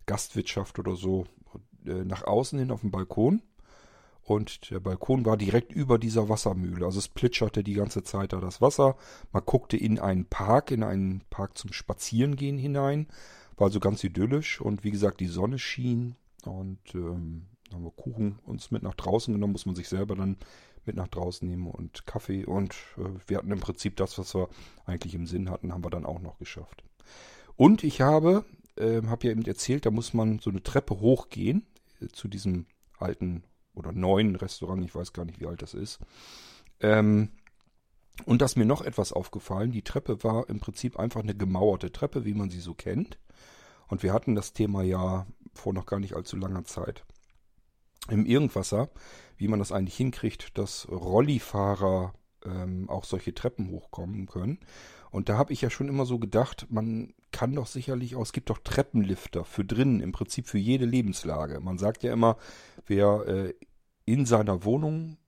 Gastwirtschaft 0.06 0.78
oder 0.78 0.96
so, 0.96 1.24
äh, 1.84 2.04
nach 2.04 2.24
außen 2.24 2.58
hin 2.58 2.70
auf 2.70 2.80
dem 2.80 2.90
Balkon. 2.90 3.42
Und 4.22 4.70
der 4.70 4.80
Balkon 4.80 5.24
war 5.24 5.36
direkt 5.36 5.72
über 5.72 5.98
dieser 5.98 6.28
Wassermühle. 6.28 6.84
Also 6.84 6.98
es 6.98 7.08
plitscherte 7.08 7.62
die 7.62 7.74
ganze 7.74 8.02
Zeit 8.02 8.32
da 8.32 8.40
das 8.40 8.60
Wasser. 8.60 8.96
Man 9.32 9.44
guckte 9.46 9.76
in 9.76 10.00
einen 10.00 10.24
Park, 10.24 10.72
in 10.72 10.82
einen 10.82 11.22
Park 11.30 11.56
zum 11.56 11.72
Spazierengehen 11.72 12.58
hinein. 12.58 13.06
War 13.56 13.68
also 13.68 13.78
ganz 13.78 14.02
idyllisch. 14.02 14.60
Und 14.60 14.82
wie 14.82 14.90
gesagt, 14.90 15.20
die 15.20 15.28
Sonne 15.28 15.60
schien. 15.60 16.16
Und 16.44 16.80
ähm, 16.94 17.46
haben 17.72 17.84
wir 17.84 17.92
Kuchen 17.92 18.40
uns 18.44 18.72
mit 18.72 18.82
nach 18.82 18.94
draußen 18.94 19.32
genommen. 19.32 19.52
Muss 19.52 19.66
man 19.66 19.76
sich 19.76 19.88
selber 19.88 20.16
dann 20.16 20.38
mit 20.86 20.96
nach 20.96 21.08
draußen 21.08 21.46
nehmen 21.46 21.68
und 21.68 22.06
Kaffee. 22.06 22.44
Und 22.44 22.74
äh, 22.98 23.08
wir 23.26 23.38
hatten 23.38 23.50
im 23.50 23.60
Prinzip 23.60 23.96
das, 23.96 24.18
was 24.18 24.34
wir 24.34 24.48
eigentlich 24.84 25.14
im 25.14 25.26
Sinn 25.26 25.50
hatten, 25.50 25.72
haben 25.72 25.84
wir 25.84 25.90
dann 25.90 26.06
auch 26.06 26.20
noch 26.20 26.38
geschafft. 26.38 26.84
Und 27.56 27.84
ich 27.84 28.00
habe, 28.00 28.44
äh, 28.76 29.02
habe 29.02 29.26
ja 29.26 29.32
eben 29.32 29.44
erzählt, 29.44 29.86
da 29.86 29.90
muss 29.90 30.14
man 30.14 30.38
so 30.38 30.50
eine 30.50 30.62
Treppe 30.62 31.00
hochgehen 31.00 31.66
äh, 32.00 32.08
zu 32.08 32.28
diesem 32.28 32.66
alten 32.98 33.44
oder 33.74 33.92
neuen 33.92 34.36
Restaurant. 34.36 34.84
Ich 34.84 34.94
weiß 34.94 35.12
gar 35.12 35.24
nicht, 35.24 35.40
wie 35.40 35.46
alt 35.46 35.62
das 35.62 35.74
ist. 35.74 35.98
Ähm, 36.80 37.30
und 38.24 38.40
da 38.40 38.46
ist 38.46 38.56
mir 38.56 38.64
noch 38.64 38.82
etwas 38.82 39.12
aufgefallen. 39.12 39.72
Die 39.72 39.82
Treppe 39.82 40.22
war 40.24 40.48
im 40.48 40.60
Prinzip 40.60 40.98
einfach 40.98 41.22
eine 41.22 41.34
gemauerte 41.34 41.92
Treppe, 41.92 42.24
wie 42.24 42.34
man 42.34 42.48
sie 42.48 42.60
so 42.60 42.74
kennt. 42.74 43.18
Und 43.88 44.02
wir 44.02 44.12
hatten 44.12 44.34
das 44.34 44.52
Thema 44.52 44.82
ja 44.82 45.26
vor 45.52 45.72
noch 45.72 45.86
gar 45.86 46.00
nicht 46.00 46.14
allzu 46.14 46.36
langer 46.36 46.64
Zeit 46.64 47.04
im 48.08 48.26
Irgendwasser 48.26 48.90
wie 49.36 49.48
man 49.48 49.58
das 49.58 49.72
eigentlich 49.72 49.96
hinkriegt, 49.96 50.56
dass 50.58 50.88
Rollifahrer 50.90 52.14
ähm, 52.44 52.88
auch 52.88 53.04
solche 53.04 53.34
Treppen 53.34 53.70
hochkommen 53.70 54.26
können. 54.26 54.60
Und 55.10 55.28
da 55.28 55.38
habe 55.38 55.52
ich 55.52 55.62
ja 55.62 55.70
schon 55.70 55.88
immer 55.88 56.04
so 56.04 56.18
gedacht, 56.18 56.66
man 56.70 57.14
kann 57.32 57.54
doch 57.54 57.66
sicherlich 57.66 58.16
auch, 58.16 58.22
es 58.22 58.32
gibt 58.32 58.50
doch 58.50 58.58
Treppenlifter 58.58 59.44
für 59.44 59.64
drinnen, 59.64 60.00
im 60.00 60.12
Prinzip 60.12 60.46
für 60.46 60.58
jede 60.58 60.84
Lebenslage. 60.84 61.60
Man 61.60 61.78
sagt 61.78 62.02
ja 62.02 62.12
immer, 62.12 62.36
wer 62.86 63.26
äh, 63.26 63.54
in 64.04 64.26
seiner 64.26 64.64
Wohnung 64.64 65.18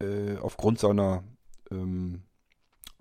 äh, 0.00 0.36
aufgrund 0.36 0.78
seiner 0.78 1.24
ähm, 1.70 2.22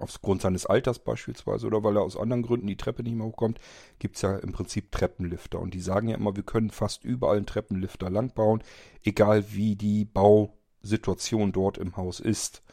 aufgrund 0.01 0.41
seines 0.41 0.65
Alters 0.65 0.99
beispielsweise 0.99 1.67
oder 1.67 1.83
weil 1.83 1.97
er 1.97 2.03
aus 2.03 2.17
anderen 2.17 2.43
Gründen 2.43 2.67
die 2.67 2.77
Treppe 2.77 3.03
nicht 3.03 3.15
mehr 3.15 3.27
hochkommt, 3.27 3.59
gibt 3.99 4.15
es 4.15 4.21
ja 4.21 4.37
im 4.37 4.51
Prinzip 4.51 4.91
Treppenlifter. 4.91 5.59
Und 5.59 5.73
die 5.73 5.81
sagen 5.81 6.09
ja 6.09 6.15
immer, 6.15 6.35
wir 6.35 6.43
können 6.43 6.69
fast 6.69 7.03
überall 7.03 7.37
einen 7.37 7.45
Treppenlifter 7.45 8.09
langbauen, 8.09 8.63
egal 9.03 9.45
wie 9.51 9.75
die 9.75 10.05
Bausituation 10.05 11.51
dort 11.51 11.77
im 11.77 11.97
Haus 11.97 12.19
ist. 12.19 12.63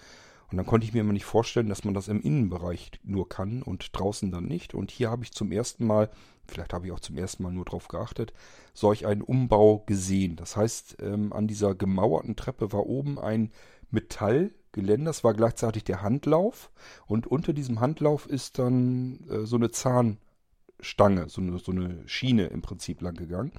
Und 0.50 0.56
dann 0.56 0.66
konnte 0.66 0.86
ich 0.86 0.94
mir 0.94 1.00
immer 1.00 1.12
nicht 1.12 1.26
vorstellen, 1.26 1.68
dass 1.68 1.84
man 1.84 1.92
das 1.92 2.08
im 2.08 2.22
Innenbereich 2.22 2.92
nur 3.02 3.28
kann 3.28 3.62
und 3.62 3.90
draußen 3.92 4.30
dann 4.30 4.46
nicht. 4.46 4.74
Und 4.74 4.90
hier 4.90 5.10
habe 5.10 5.22
ich 5.22 5.32
zum 5.32 5.52
ersten 5.52 5.86
Mal 5.86 6.10
vielleicht 6.48 6.72
habe 6.72 6.86
ich 6.86 6.92
auch 6.92 7.00
zum 7.00 7.16
ersten 7.16 7.42
Mal 7.42 7.52
nur 7.52 7.64
darauf 7.64 7.88
geachtet, 7.88 8.32
solch 8.74 9.06
einen 9.06 9.22
Umbau 9.22 9.84
gesehen. 9.86 10.36
Das 10.36 10.56
heißt, 10.56 10.98
ähm, 11.02 11.32
an 11.32 11.46
dieser 11.46 11.74
gemauerten 11.74 12.36
Treppe 12.36 12.72
war 12.72 12.86
oben 12.86 13.18
ein 13.18 13.52
Metallgeländer, 13.90 14.57
das 14.72 15.24
war 15.24 15.34
gleichzeitig 15.34 15.84
der 15.84 16.02
Handlauf 16.02 16.70
und 17.06 17.26
unter 17.26 17.52
diesem 17.52 17.80
Handlauf 17.80 18.26
ist 18.26 18.58
dann 18.58 19.20
äh, 19.28 19.46
so 19.46 19.56
eine 19.56 19.70
Zahnstange, 19.70 21.28
so 21.28 21.40
eine, 21.40 21.58
so 21.58 21.72
eine 21.72 22.06
Schiene 22.06 22.46
im 22.46 22.62
Prinzip 22.62 23.00
lang 23.00 23.14
gegangen. 23.14 23.52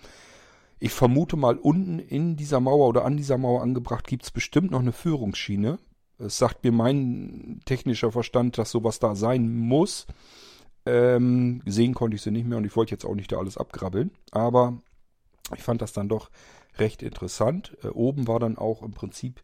Ich 0.79 0.93
vermute 0.93 1.35
mal, 1.35 1.57
unten 1.57 1.99
in 1.99 2.37
dieser 2.37 2.61
Mauer 2.61 2.87
oder 2.87 3.03
an 3.03 3.17
dieser 3.17 3.37
Mauer 3.37 3.61
angebracht 3.61 4.07
gibt 4.07 4.23
es 4.23 4.31
bestimmt 4.31 4.71
noch 4.71 4.79
eine 4.79 4.93
Führungsschiene. 4.93 5.77
Es 6.17 6.37
sagt 6.37 6.63
mir 6.63 6.71
mein 6.71 7.61
technischer 7.65 8.11
Verstand, 8.11 8.57
dass 8.57 8.71
sowas 8.71 8.99
da 8.99 9.15
sein 9.15 9.49
muss. 9.49 10.07
Ähm, 10.85 11.61
sehen 11.65 11.93
konnte 11.93 12.15
ich 12.15 12.21
sie 12.21 12.31
nicht 12.31 12.47
mehr 12.47 12.57
und 12.57 12.65
ich 12.65 12.75
wollte 12.75 12.91
jetzt 12.91 13.05
auch 13.05 13.15
nicht 13.15 13.31
da 13.31 13.37
alles 13.37 13.57
abgrabbeln. 13.57 14.11
Aber 14.31 14.81
ich 15.55 15.63
fand 15.63 15.81
das 15.81 15.91
dann 15.93 16.07
doch 16.07 16.29
recht 16.77 17.03
interessant. 17.03 17.77
Äh, 17.83 17.87
oben 17.87 18.27
war 18.27 18.39
dann 18.39 18.57
auch 18.57 18.81
im 18.81 18.91
Prinzip, 18.91 19.43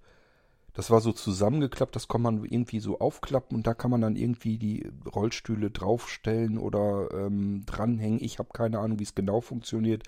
das 0.76 0.92
war 0.92 1.00
so 1.00 1.14
zusammengeklappt, 1.14 1.96
das 1.96 2.08
kann 2.08 2.22
man 2.22 2.44
irgendwie 2.44 2.80
so 2.80 3.00
aufklappen 3.00 3.56
und 3.56 3.66
da 3.66 3.74
kann 3.74 3.92
man 3.92 4.02
dann 4.02 4.18
irgendwie 4.18 4.58
die 4.58 4.92
Rollstühle 5.14 5.72
draufstellen 5.72 6.58
oder 6.58 7.10
ähm, 7.14 7.64
dranhängen. 7.66 8.22
Ich 8.22 8.40
habe 8.40 8.50
keine 8.54 8.80
Ahnung, 8.80 9.00
wie 9.00 9.04
es 9.04 9.16
genau 9.16 9.42
funktioniert. 9.42 10.04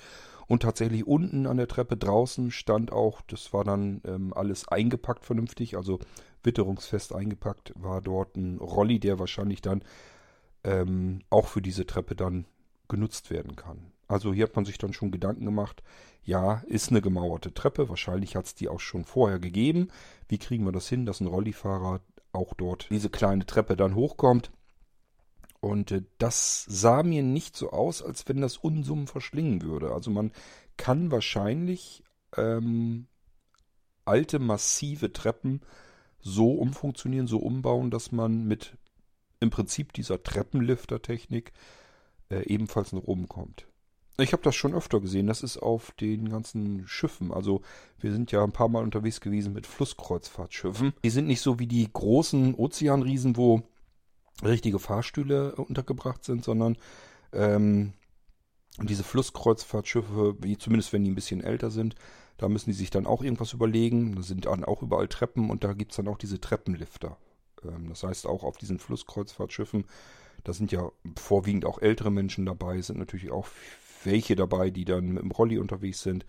Und 0.45 0.63
tatsächlich 0.63 1.07
unten 1.07 1.47
an 1.47 1.57
der 1.57 1.67
Treppe 1.67 1.97
draußen 1.97 2.51
stand 2.51 2.91
auch, 2.91 3.21
das 3.21 3.53
war 3.53 3.63
dann 3.63 4.01
ähm, 4.05 4.33
alles 4.33 4.67
eingepackt 4.67 5.25
vernünftig, 5.25 5.77
also 5.77 5.99
witterungsfest 6.43 7.13
eingepackt, 7.15 7.73
war 7.75 8.01
dort 8.01 8.35
ein 8.35 8.57
Rolli, 8.57 8.99
der 8.99 9.19
wahrscheinlich 9.19 9.61
dann 9.61 9.83
ähm, 10.63 11.21
auch 11.29 11.47
für 11.47 11.61
diese 11.61 11.85
Treppe 11.85 12.15
dann 12.15 12.45
genutzt 12.89 13.29
werden 13.29 13.55
kann. 13.55 13.91
Also 14.07 14.33
hier 14.33 14.45
hat 14.45 14.55
man 14.55 14.65
sich 14.65 14.77
dann 14.77 14.93
schon 14.93 15.11
Gedanken 15.11 15.45
gemacht, 15.45 15.83
ja, 16.23 16.63
ist 16.67 16.89
eine 16.89 17.01
gemauerte 17.01 17.53
Treppe, 17.53 17.89
wahrscheinlich 17.89 18.35
hat 18.35 18.45
es 18.45 18.55
die 18.55 18.69
auch 18.69 18.79
schon 18.79 19.05
vorher 19.05 19.39
gegeben. 19.39 19.89
Wie 20.27 20.37
kriegen 20.37 20.65
wir 20.65 20.71
das 20.71 20.87
hin, 20.87 21.05
dass 21.05 21.19
ein 21.19 21.27
Rollifahrer 21.27 22.01
auch 22.31 22.53
dort 22.53 22.89
diese 22.89 23.09
kleine 23.09 23.45
Treppe 23.45 23.75
dann 23.75 23.95
hochkommt? 23.95 24.51
Und 25.59 25.91
äh, 25.91 26.03
das 26.17 26.65
sah 26.67 27.03
mir 27.03 27.23
nicht 27.23 27.55
so 27.55 27.71
aus, 27.71 28.01
als 28.01 28.27
wenn 28.27 28.41
das 28.41 28.57
Unsummen 28.57 29.07
verschlingen 29.07 29.61
würde. 29.61 29.91
Also 29.91 30.11
man 30.11 30.31
kann 30.77 31.11
wahrscheinlich 31.11 32.03
ähm, 32.35 33.07
alte 34.05 34.39
massive 34.39 35.11
Treppen 35.11 35.61
so 36.19 36.51
umfunktionieren, 36.51 37.27
so 37.27 37.39
umbauen, 37.39 37.91
dass 37.91 38.11
man 38.11 38.45
mit 38.45 38.77
im 39.39 39.49
Prinzip 39.49 39.93
dieser 39.93 40.23
Treppenlifter-Technik 40.23 41.51
äh, 42.29 42.43
ebenfalls 42.47 42.93
nach 42.93 43.03
oben 43.03 43.27
kommt. 43.27 43.67
Ich 44.19 44.33
habe 44.33 44.41
das 44.41 44.55
schon 44.55 44.73
öfter 44.73 44.99
gesehen. 44.99 45.27
Das 45.27 45.43
ist 45.43 45.57
auf 45.57 45.91
den 45.91 46.29
ganzen 46.29 46.87
Schiffen. 46.87 47.31
Also 47.31 47.61
wir 47.99 48.11
sind 48.11 48.31
ja 48.31 48.43
ein 48.43 48.51
paar 48.51 48.67
Mal 48.67 48.83
unterwegs 48.83 49.21
gewesen 49.21 49.53
mit 49.53 49.67
Flusskreuzfahrtschiffen. 49.67 50.93
Die 51.03 51.09
sind 51.11 51.27
nicht 51.27 51.41
so 51.41 51.59
wie 51.59 51.67
die 51.67 51.87
großen 51.91 52.55
Ozeanriesen, 52.55 53.37
wo 53.37 53.61
richtige 54.43 54.79
Fahrstühle 54.79 55.55
untergebracht 55.55 56.23
sind, 56.23 56.43
sondern 56.43 56.77
ähm, 57.31 57.93
diese 58.81 59.03
Flusskreuzfahrtschiffe, 59.03 60.35
wie 60.39 60.57
zumindest 60.57 60.93
wenn 60.93 61.03
die 61.03 61.11
ein 61.11 61.15
bisschen 61.15 61.41
älter 61.41 61.69
sind, 61.69 61.95
da 62.37 62.47
müssen 62.49 62.69
die 62.69 62.75
sich 62.75 62.89
dann 62.89 63.07
auch 63.07 63.23
irgendwas 63.23 63.53
überlegen. 63.53 64.15
Da 64.15 64.21
sind 64.23 64.45
dann 64.45 64.63
auch 64.63 64.81
überall 64.81 65.07
Treppen 65.07 65.49
und 65.49 65.63
da 65.63 65.73
gibt 65.73 65.91
es 65.91 65.97
dann 65.97 66.07
auch 66.07 66.17
diese 66.17 66.39
Treppenlifter. 66.39 67.17
Ähm, 67.63 67.89
das 67.89 68.03
heißt, 68.03 68.25
auch 68.25 68.43
auf 68.43 68.57
diesen 68.57 68.79
Flusskreuzfahrtschiffen, 68.79 69.85
da 70.43 70.53
sind 70.53 70.71
ja 70.71 70.91
vorwiegend 71.15 71.65
auch 71.65 71.79
ältere 71.79 72.11
Menschen 72.11 72.45
dabei, 72.45 72.81
sind 72.81 72.99
natürlich 72.99 73.31
auch 73.31 73.47
welche 74.07 74.35
dabei, 74.35 74.71
die 74.71 74.85
dann 74.85 75.09
mit 75.13 75.21
dem 75.21 75.31
Rolli 75.31 75.59
unterwegs 75.59 76.01
sind. 76.01 76.25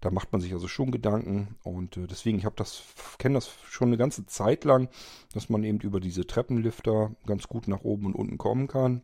Da 0.00 0.10
macht 0.10 0.32
man 0.32 0.40
sich 0.40 0.52
also 0.52 0.68
schon 0.68 0.90
Gedanken 0.90 1.56
und 1.62 1.96
äh, 1.96 2.06
deswegen, 2.06 2.38
ich 2.38 2.44
habe 2.44 2.56
das, 2.56 2.82
kenne 3.18 3.34
das 3.34 3.50
schon 3.64 3.88
eine 3.88 3.96
ganze 3.96 4.26
Zeit 4.26 4.64
lang, 4.64 4.88
dass 5.32 5.48
man 5.48 5.64
eben 5.64 5.80
über 5.80 6.00
diese 6.00 6.26
Treppenlifter 6.26 7.12
ganz 7.26 7.48
gut 7.48 7.68
nach 7.68 7.82
oben 7.82 8.06
und 8.06 8.14
unten 8.14 8.38
kommen 8.38 8.66
kann. 8.68 9.02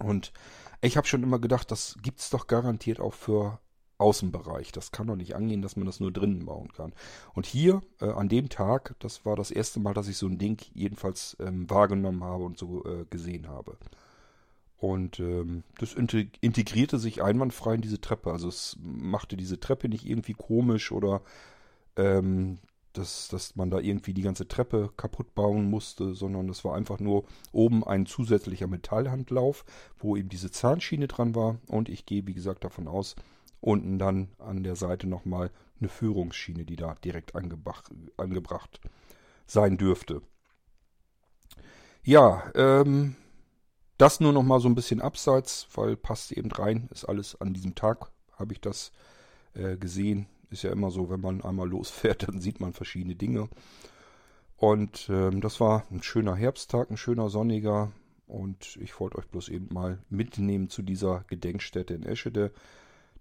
Und 0.00 0.32
ich 0.80 0.96
habe 0.96 1.06
schon 1.06 1.22
immer 1.22 1.38
gedacht, 1.38 1.70
das 1.70 1.96
gibt 2.02 2.20
es 2.20 2.30
doch 2.30 2.46
garantiert 2.48 3.00
auch 3.00 3.14
für 3.14 3.60
Außenbereich. 3.98 4.72
Das 4.72 4.92
kann 4.92 5.06
doch 5.06 5.16
nicht 5.16 5.34
angehen, 5.34 5.62
dass 5.62 5.76
man 5.76 5.86
das 5.86 6.00
nur 6.00 6.12
drinnen 6.12 6.44
bauen 6.44 6.72
kann. 6.72 6.92
Und 7.34 7.46
hier, 7.46 7.82
äh, 8.00 8.10
an 8.10 8.28
dem 8.28 8.48
Tag, 8.48 8.94
das 8.98 9.24
war 9.24 9.36
das 9.36 9.50
erste 9.50 9.80
Mal, 9.80 9.94
dass 9.94 10.08
ich 10.08 10.18
so 10.18 10.26
ein 10.26 10.38
Ding 10.38 10.60
jedenfalls 10.74 11.36
ähm, 11.40 11.68
wahrgenommen 11.70 12.22
habe 12.22 12.44
und 12.44 12.58
so 12.58 12.84
äh, 12.84 13.06
gesehen 13.08 13.48
habe. 13.48 13.78
Und 14.78 15.20
ähm, 15.20 15.62
das 15.78 15.94
integrierte 15.94 16.98
sich 16.98 17.22
einwandfrei 17.22 17.74
in 17.74 17.80
diese 17.80 18.00
Treppe. 18.00 18.30
Also 18.30 18.48
es 18.48 18.76
machte 18.80 19.36
diese 19.36 19.58
Treppe 19.58 19.88
nicht 19.88 20.06
irgendwie 20.06 20.34
komisch 20.34 20.92
oder 20.92 21.22
ähm, 21.96 22.58
dass, 22.92 23.28
dass 23.28 23.56
man 23.56 23.70
da 23.70 23.78
irgendwie 23.78 24.14
die 24.14 24.22
ganze 24.22 24.48
Treppe 24.48 24.90
kaputt 24.96 25.34
bauen 25.34 25.68
musste, 25.68 26.14
sondern 26.14 26.48
es 26.48 26.64
war 26.64 26.74
einfach 26.74 26.98
nur 26.98 27.24
oben 27.52 27.84
ein 27.84 28.06
zusätzlicher 28.06 28.66
Metallhandlauf, 28.66 29.64
wo 29.98 30.16
eben 30.16 30.28
diese 30.28 30.50
Zahnschiene 30.50 31.08
dran 31.08 31.34
war. 31.34 31.58
Und 31.66 31.88
ich 31.88 32.06
gehe, 32.06 32.26
wie 32.26 32.34
gesagt, 32.34 32.64
davon 32.64 32.88
aus, 32.88 33.16
unten 33.60 33.98
dann 33.98 34.28
an 34.38 34.62
der 34.62 34.76
Seite 34.76 35.06
nochmal 35.06 35.50
eine 35.80 35.88
Führungsschiene, 35.88 36.64
die 36.64 36.76
da 36.76 36.94
direkt 37.04 37.34
angebracht, 37.34 37.90
angebracht 38.16 38.80
sein 39.46 39.76
dürfte. 39.76 40.22
Ja, 42.02 42.50
ähm, 42.54 43.16
das 43.98 44.20
nur 44.20 44.32
nochmal 44.32 44.60
so 44.60 44.68
ein 44.68 44.74
bisschen 44.74 45.00
abseits, 45.00 45.68
weil 45.74 45.96
passt 45.96 46.32
eben 46.32 46.50
rein, 46.50 46.88
ist 46.92 47.04
alles 47.04 47.40
an 47.40 47.54
diesem 47.54 47.74
Tag, 47.74 48.10
habe 48.32 48.52
ich 48.52 48.60
das 48.60 48.92
äh, 49.54 49.76
gesehen. 49.76 50.26
Ist 50.50 50.62
ja 50.62 50.70
immer 50.70 50.90
so, 50.90 51.10
wenn 51.10 51.20
man 51.20 51.42
einmal 51.42 51.68
losfährt, 51.68 52.22
dann 52.28 52.40
sieht 52.40 52.60
man 52.60 52.72
verschiedene 52.72 53.16
Dinge. 53.16 53.48
Und 54.56 55.08
ähm, 55.10 55.40
das 55.40 55.60
war 55.60 55.84
ein 55.90 56.02
schöner 56.02 56.34
Herbsttag, 56.34 56.90
ein 56.90 56.96
schöner 56.96 57.28
sonniger. 57.28 57.92
Und 58.26 58.76
ich 58.76 58.98
wollte 58.98 59.18
euch 59.18 59.26
bloß 59.28 59.48
eben 59.50 59.72
mal 59.72 59.98
mitnehmen 60.08 60.68
zu 60.68 60.82
dieser 60.82 61.24
Gedenkstätte 61.28 61.94
in 61.94 62.04
Eschede. 62.04 62.52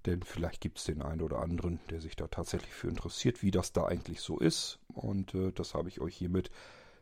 Denn 0.05 0.23
vielleicht 0.23 0.61
gibt 0.61 0.77
es 0.77 0.85
den 0.85 1.01
einen 1.01 1.21
oder 1.21 1.39
anderen, 1.39 1.79
der 1.89 1.99
sich 1.99 2.15
da 2.15 2.27
tatsächlich 2.27 2.73
für 2.73 2.87
interessiert, 2.87 3.41
wie 3.41 3.51
das 3.51 3.73
da 3.73 3.85
eigentlich 3.85 4.21
so 4.21 4.39
ist. 4.39 4.79
Und 4.87 5.33
äh, 5.33 5.51
das 5.51 5.73
habe 5.73 5.89
ich 5.89 5.99
euch 5.99 6.15
hiermit 6.15 6.51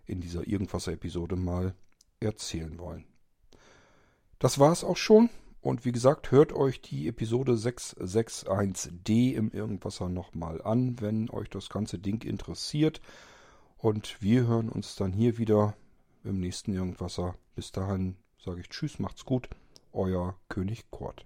in 0.05 0.21
dieser 0.21 0.47
Irgendwas-Episode 0.47 1.35
mal 1.35 1.75
erzählen 2.19 2.77
wollen. 2.79 3.05
Das 4.43 4.59
war 4.59 4.73
es 4.73 4.83
auch 4.83 4.97
schon. 4.97 5.29
Und 5.61 5.85
wie 5.85 5.93
gesagt, 5.93 6.31
hört 6.31 6.51
euch 6.51 6.81
die 6.81 7.07
Episode 7.07 7.53
661D 7.53 9.35
im 9.35 9.49
Irgendwasser 9.51 10.09
nochmal 10.09 10.61
an, 10.61 10.99
wenn 10.99 11.29
euch 11.29 11.49
das 11.49 11.69
ganze 11.69 11.97
Ding 11.97 12.25
interessiert. 12.25 12.99
Und 13.77 14.21
wir 14.21 14.45
hören 14.45 14.67
uns 14.67 14.97
dann 14.97 15.13
hier 15.13 15.37
wieder 15.37 15.77
im 16.25 16.41
nächsten 16.41 16.73
Irgendwasser. 16.73 17.35
Bis 17.55 17.71
dahin 17.71 18.17
sage 18.37 18.59
ich 18.59 18.67
Tschüss, 18.67 18.99
macht's 18.99 19.23
gut. 19.23 19.47
Euer 19.93 20.35
König 20.49 20.91
Kort. 20.91 21.25